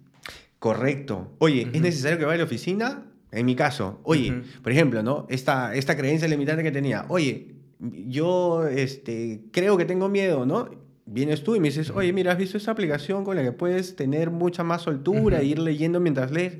[0.60, 1.36] Correcto.
[1.40, 3.06] Oye, ¿es necesario que vaya a la oficina?
[3.32, 5.26] En mi caso, oye, por ejemplo, ¿no?
[5.30, 7.56] Esta, esta creencia limitante que tenía, oye,
[7.92, 10.70] yo este, creo que tengo miedo, ¿no?
[11.06, 13.96] Vienes tú y me dices, oye, mira, ¿has visto esa aplicación con la que puedes
[13.96, 16.60] tener mucha más soltura e ir leyendo mientras lees?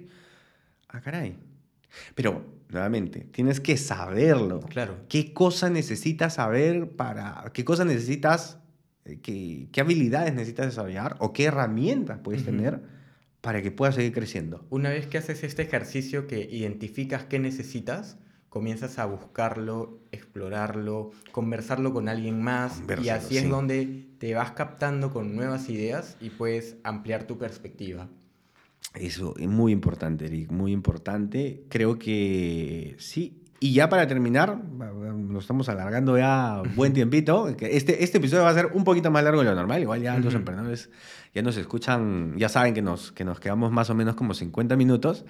[0.90, 1.38] Ah, caray.
[2.14, 4.60] Pero nuevamente, tienes que saberlo.
[4.62, 4.98] Claro.
[5.08, 8.60] ¿Qué cosa necesitas saber para, qué cosas necesitas,
[9.06, 12.82] eh, qué, qué habilidades necesitas desarrollar o qué herramientas puedes tener
[13.40, 14.66] para que puedas seguir creciendo?
[14.70, 18.18] Una vez que haces este ejercicio que identificas qué necesitas,
[18.54, 25.12] comienzas a buscarlo, explorarlo, conversarlo con alguien más y así es donde te vas captando
[25.12, 28.10] con nuevas ideas y puedes ampliar tu perspectiva.
[28.94, 31.64] Eso es muy importante, Eric, muy importante.
[31.68, 33.42] Creo que sí.
[33.60, 37.48] Y ya para terminar, nos estamos alargando ya buen tiempito.
[37.48, 39.82] Este, este episodio va a ser un poquito más largo de lo normal.
[39.82, 40.92] Igual ya los emprendedores
[41.34, 44.76] ya nos escuchan, ya saben que nos, que nos quedamos más o menos como 50
[44.76, 45.26] minutos.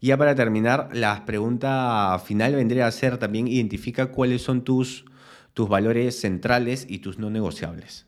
[0.00, 5.04] Y ya para terminar, la pregunta final vendría a ser también identifica cuáles son tus
[5.56, 8.04] tus valores centrales y tus no negociables.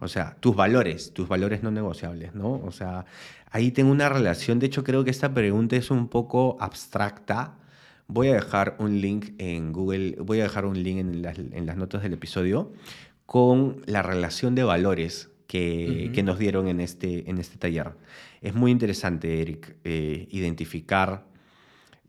[0.00, 2.54] O sea, tus valores, tus valores no negociables, ¿no?
[2.64, 3.04] O sea,
[3.52, 4.58] ahí tengo una relación.
[4.58, 7.54] De hecho, creo que esta pregunta es un poco abstracta.
[8.08, 11.64] Voy a dejar un link en Google, voy a dejar un link en las, en
[11.64, 12.72] las notas del episodio
[13.24, 17.92] con la relación de valores que, que nos dieron en este, en este taller.
[18.40, 21.30] Es muy interesante, Eric, eh, identificar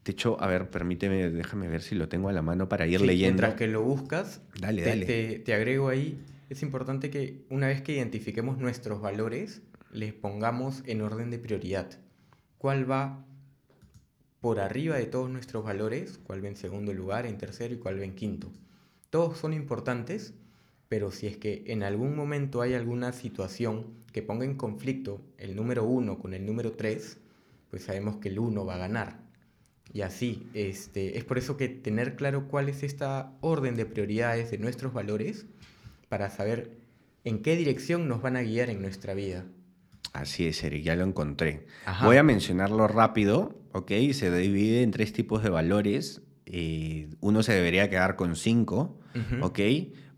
[0.04, 3.02] de hecho, a ver, permíteme, déjame ver si lo tengo a la mano para ir
[3.02, 3.44] leyendo.
[3.44, 5.40] Mientras que lo buscas, dale, te, dale.
[5.40, 6.20] Te, agrego ahí,
[6.50, 9.62] es importante que una vez que identifiquemos nuestros valores,
[9.92, 12.00] les pongamos en orden de prioridad.
[12.58, 13.24] ¿Cuál va
[14.40, 16.20] por arriba de todos nuestros valores?
[16.24, 18.52] ¿Cuál va en segundo lugar, en tercero y cuál va en quinto?
[19.12, 20.34] Todos son importantes,
[20.92, 25.56] pero si es que en algún momento hay alguna situación que ponga en conflicto el
[25.56, 27.18] número uno con el número tres,
[27.70, 29.22] pues sabemos que el uno va a ganar.
[29.94, 34.52] Y así, este, es por eso que tener claro cuál es esta orden de prioridades
[34.52, 35.46] de nuestros valores
[36.10, 36.72] para saber
[37.24, 39.46] en qué dirección nos van a guiar en nuestra vida.
[40.12, 41.68] Así es, Eric, ya lo encontré.
[42.04, 43.92] Voy a mencionarlo rápido, ¿ok?
[44.12, 46.22] Se divide en tres tipos de valores.
[46.48, 49.00] Eh, uno se debería quedar con cinco,
[49.40, 49.60] ¿ok?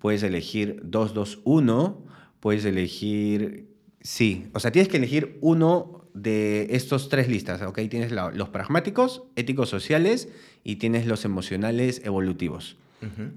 [0.04, 2.06] Puedes elegir 2, 2, 1,
[2.42, 3.70] puedes elegir...
[4.02, 7.80] Sí, o sea, tienes que elegir uno de estos tres listas, ¿ok?
[7.90, 10.28] Tienes los pragmáticos, éticos sociales
[10.62, 12.76] y tienes los emocionales evolutivos,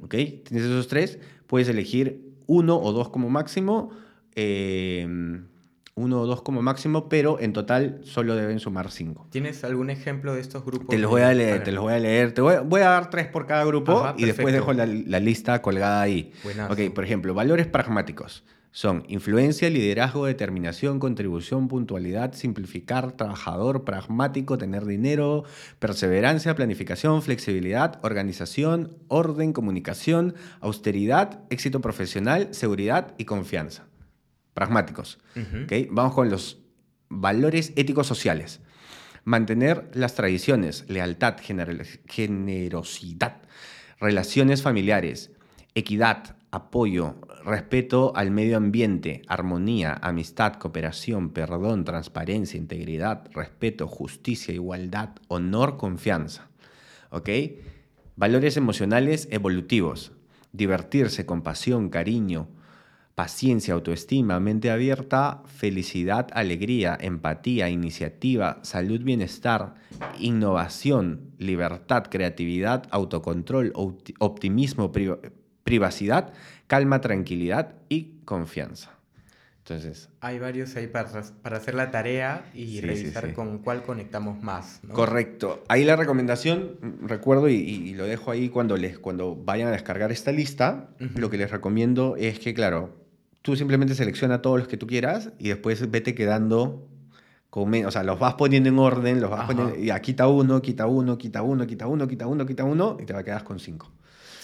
[0.03, 0.11] ¿ok?
[0.11, 3.93] Tienes esos tres, puedes elegir uno o dos como máximo,
[4.35, 5.45] em,
[5.99, 9.27] uno o dos como máximo, pero en total solo deben sumar cinco.
[9.31, 10.89] ¿Tienes algún ejemplo de estos grupos?
[10.89, 12.33] Te los voy a leer, te los voy a leer.
[12.33, 16.03] Te voy, a dar tres por cada grupo y después dejo la, la, lista colgada
[16.03, 16.33] ahí.
[16.69, 18.45] Ok, por ejemplo, valores pragmáticos.
[18.73, 25.45] Son influencia, liderazgo, determinación, contribución, puntualidad, simplificar, trabajador, pragmático, tener dinero,
[25.79, 33.87] perseverancia, planificación, flexibilidad, organización, orden, comunicación, austeridad, éxito profesional, seguridad y confianza.
[34.57, 35.19] Pragmáticos.
[35.91, 36.63] Vamos con los
[37.11, 38.61] valores éticos sociales.
[39.25, 41.37] Mantener las tradiciones, lealtad,
[42.09, 43.43] generosidad,
[44.01, 45.31] relaciones familiares,
[45.75, 55.11] equidad, apoyo, respeto al medio ambiente, armonía, amistad, cooperación, perdón, transparencia, integridad, respeto, justicia, igualdad,
[55.29, 56.49] honor, confianza.
[57.11, 57.29] ¿Ok?
[58.17, 60.13] Valores emocionales evolutivos.
[60.53, 62.49] Divertirse, compasión, cariño,
[63.17, 69.75] paciencia, autoestima, mente abierta, felicidad, alegría, empatía, iniciativa, salud, bienestar,
[70.21, 73.73] innovación, libertad, creatividad, autocontrol,
[74.19, 74.93] optimismo,
[75.65, 76.35] privacidad,
[76.67, 78.93] calma, tranquilidad y confianza.
[79.61, 81.11] Entonces, hay varios ahí para,
[81.43, 84.81] para hacer la tarea y revisar con cuál conectamos más.
[84.93, 85.65] Correcto.
[85.69, 90.33] Ahí la recomendación, recuerdo y, lo dejo ahí cuando, les, cuando vayan a descargar esta
[90.33, 93.06] lista, lo que les recomiendo es que, claro,
[93.47, 96.89] tú simplemente selecciona todos los que tú quieras y después vete quedando
[97.49, 100.87] con o sea, los vas poniendo en orden, los vas poniendo, y quita uno, quita
[100.87, 103.61] uno, quita uno, quita uno, quita uno, quita uno, y te va a quedar con
[103.61, 103.93] cinco.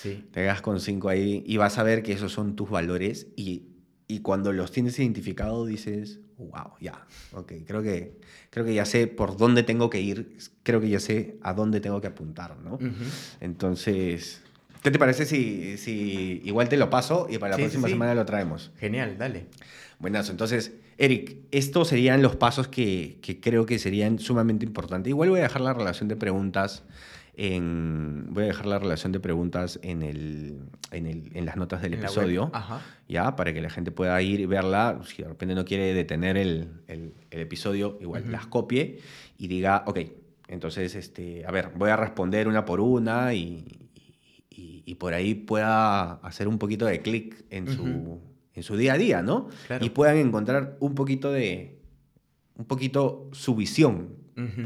[0.00, 0.24] Sí.
[0.30, 3.72] Te quedas con cinco ahí y vas a ver que esos son tus valores y
[4.12, 9.06] y cuando los tienes identificados dices, wow, ya, ok, creo que, creo que ya sé
[9.06, 12.78] por dónde tengo que ir, creo que ya sé a dónde tengo que apuntar, ¿no?
[13.40, 14.41] Entonces,
[14.82, 18.24] ¿qué te parece si, si igual te lo paso y para la próxima semana lo
[18.24, 18.70] traemos?
[18.78, 19.46] Genial, dale.
[19.98, 25.10] Buenazo, entonces, Eric, estos serían los pasos que, que creo que serían sumamente importantes.
[25.10, 26.84] Igual voy a dejar la relación de preguntas
[27.36, 30.60] voy a dejar la relación de preguntas en, el,
[30.90, 32.52] en, el, en las notas del episodio,
[33.08, 35.00] ya para que la gente pueda ir y verla.
[35.04, 39.00] Si de repente no quiere detener el, el, episodio, igual las copie
[39.38, 39.98] y diga, ok,
[40.48, 43.78] entonces, este, a ver, voy a responder una por una y,
[44.54, 48.20] y, por ahí pueda hacer un poquito de clic en, su,
[48.54, 49.48] en su día a día, ¿no?
[49.80, 51.80] Y puedan encontrar un poquito de,
[52.56, 54.16] un poquito su visión,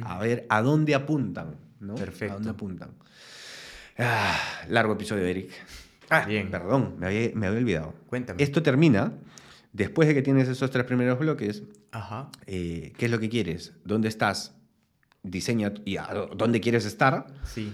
[0.02, 1.56] a ver a dónde apuntan.
[1.80, 1.94] ¿no?
[1.94, 2.32] Perfecto.
[2.32, 2.90] ¿A dónde apuntan?
[3.98, 5.50] Ah, largo episodio, Eric.
[6.10, 6.50] Ah, Bien.
[6.50, 7.94] Perdón, me había, me había, olvidado.
[8.06, 8.42] Cuéntame.
[8.42, 9.12] Esto termina
[9.72, 11.62] después de que tienes esos tres primeros bloques.
[11.92, 12.30] Ajá.
[12.46, 13.72] Eh, ¿Qué es lo que quieres?
[13.84, 14.54] ¿Dónde estás?
[15.22, 15.96] Diseña y
[16.36, 17.26] dónde quieres estar.
[17.44, 17.72] Sí.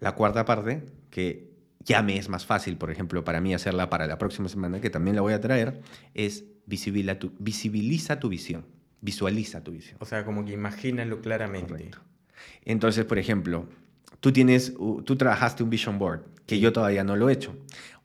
[0.00, 1.50] La cuarta parte, que
[1.80, 4.90] ya me es más fácil, por ejemplo, para mí hacerla para la próxima semana, que
[4.90, 5.80] también la voy a traer,
[6.14, 8.66] es visibiliza tu, visibiliza tu visión.
[9.00, 9.96] Visualiza tu visión.
[10.00, 11.72] O sea, como que imagínalo claramente.
[11.72, 11.98] Correcto.
[12.64, 13.68] Entonces, por ejemplo,
[14.20, 17.56] tú, tienes, tú trabajaste un vision board, que yo todavía no lo he hecho.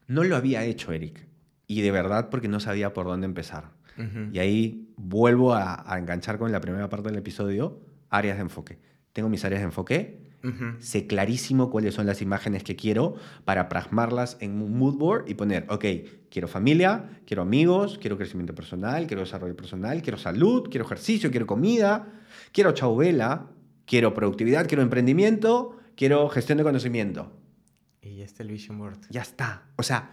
[0.07, 1.25] No lo había hecho, Eric.
[1.67, 3.71] Y de verdad porque no sabía por dónde empezar.
[4.31, 7.79] Y ahí vuelvo a, enganchar con la primera parte del episodio,
[8.09, 8.79] áreas de enfoque.
[9.13, 10.22] Tengo mis áreas de enfoque,
[10.79, 13.15] sé clarísimo cuáles son las imágenes que quiero
[13.45, 15.85] para plasmarlas en un mood board y poner, ok,
[16.29, 21.47] quiero familia, quiero amigos, quiero crecimiento personal, quiero desarrollo personal, quiero salud, quiero ejercicio, quiero
[21.47, 22.07] comida,
[22.51, 23.47] quiero chauvela,
[23.85, 27.31] Quiero productividad, quiero emprendimiento, quiero gestión de conocimiento.
[28.01, 28.99] Y ya está el Vision Board.
[29.09, 29.63] Ya está.
[29.75, 30.11] O sea,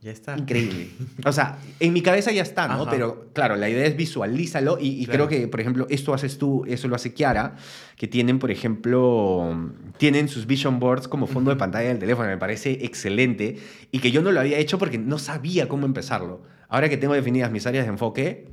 [0.00, 0.36] ya está.
[0.36, 0.88] Increíble.
[1.24, 2.88] O sea, en mi cabeza ya está, ¿no?
[2.88, 6.88] Pero claro, la idea es visualízalo y, creo que, por ejemplo, esto haces tú, eso
[6.88, 7.56] lo hace Kiara,
[7.96, 12.28] que tienen, por ejemplo, tienen sus vision boards como fondo de pantalla del teléfono.
[12.28, 13.58] Me parece excelente
[13.90, 16.42] y que yo no lo había hecho porque no sabía cómo empezarlo.
[16.68, 18.48] Ahora que tengo definidas mis áreas de enfoque,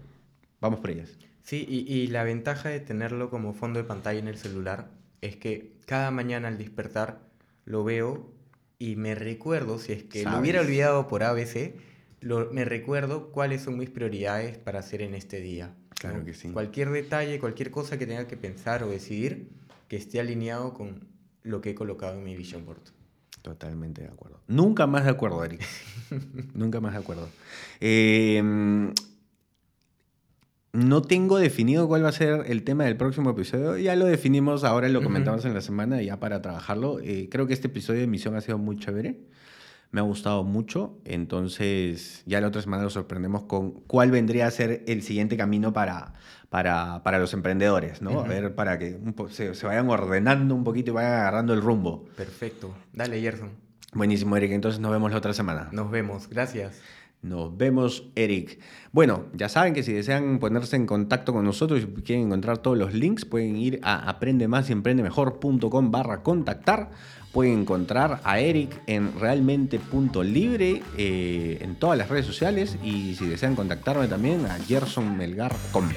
[0.59, 1.17] vamos por ellas.
[1.43, 4.89] Sí, y, la ventaja de tenerlo como fondo de pantalla en el celular
[5.21, 7.21] es que cada mañana al despertar
[7.63, 8.33] lo veo
[8.79, 11.75] y me recuerdo, si es que lo hubiera olvidado por ABC,
[12.51, 15.73] me recuerdo cuáles son mis prioridades para hacer en este día.
[15.99, 16.49] Claro que sí.
[16.49, 19.49] Cualquier detalle, cualquier cosa que tenga que pensar o decidir,
[19.87, 21.07] que esté alineado con
[21.43, 22.81] lo que he colocado en mi vision board.
[23.41, 24.41] Totalmente de acuerdo.
[24.47, 25.65] Nunca más de acuerdo, Eric.
[26.53, 27.29] Nunca más de acuerdo.
[27.79, 28.43] Eh,
[30.73, 33.77] no tengo definido cuál va a ser el tema del próximo episodio.
[33.77, 36.99] Ya lo definimos, ahora lo comentamos en la semana ya para trabajarlo.
[36.99, 39.19] Eh, creo que este episodio de emisión ha sido muy chévere.
[39.91, 40.99] Me ha gustado mucho.
[41.05, 45.71] Entonces, ya la otra semana nos sorprendemos con cuál vendría a ser el siguiente camino
[45.71, 46.13] para,
[46.49, 48.19] para, para los emprendedores, ¿no?
[48.19, 48.99] A ver, para que
[49.29, 52.05] se, se, vayan ordenando un poquito y vayan agarrando el rumbo.
[52.17, 52.75] Perfecto.
[52.93, 53.51] Dale, Gerson.
[53.93, 54.51] Buenísimo, Eric.
[54.51, 55.69] Entonces nos vemos la otra semana.
[55.71, 56.27] Nos vemos.
[56.29, 56.81] Gracias.
[57.21, 58.59] Nos vemos, Eric.
[58.91, 62.77] Bueno, ya saben que si desean ponerse en contacto con nosotros y quieren encontrar todos
[62.77, 66.91] los links, pueden ir a aprendemasyemprendemejor.com barra contactar.
[67.33, 73.55] Pueden encontrar a Eric en realmente.libre eh, en todas las redes sociales y si desean
[73.55, 75.89] contactarme también a gersonmelgar.com.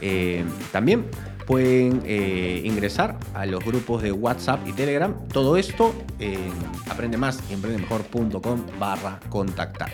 [0.00, 1.06] Eh, también
[1.46, 5.14] pueden eh, ingresar a los grupos de WhatsApp y Telegram.
[5.28, 6.52] Todo esto en
[6.88, 9.90] aprendemasyemprendemejor.com barra contactar.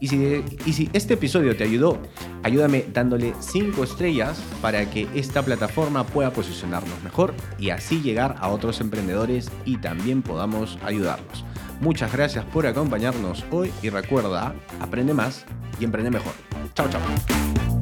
[0.00, 1.98] Y si, y si este episodio te ayudó,
[2.42, 8.48] ayúdame dándole 5 estrellas para que esta plataforma pueda posicionarnos mejor y así llegar a
[8.48, 11.44] otros emprendedores y también podamos ayudarlos.
[11.80, 15.44] Muchas gracias por acompañarnos hoy y recuerda, aprende más
[15.78, 16.32] y emprende mejor.
[16.74, 17.75] Chao, chao.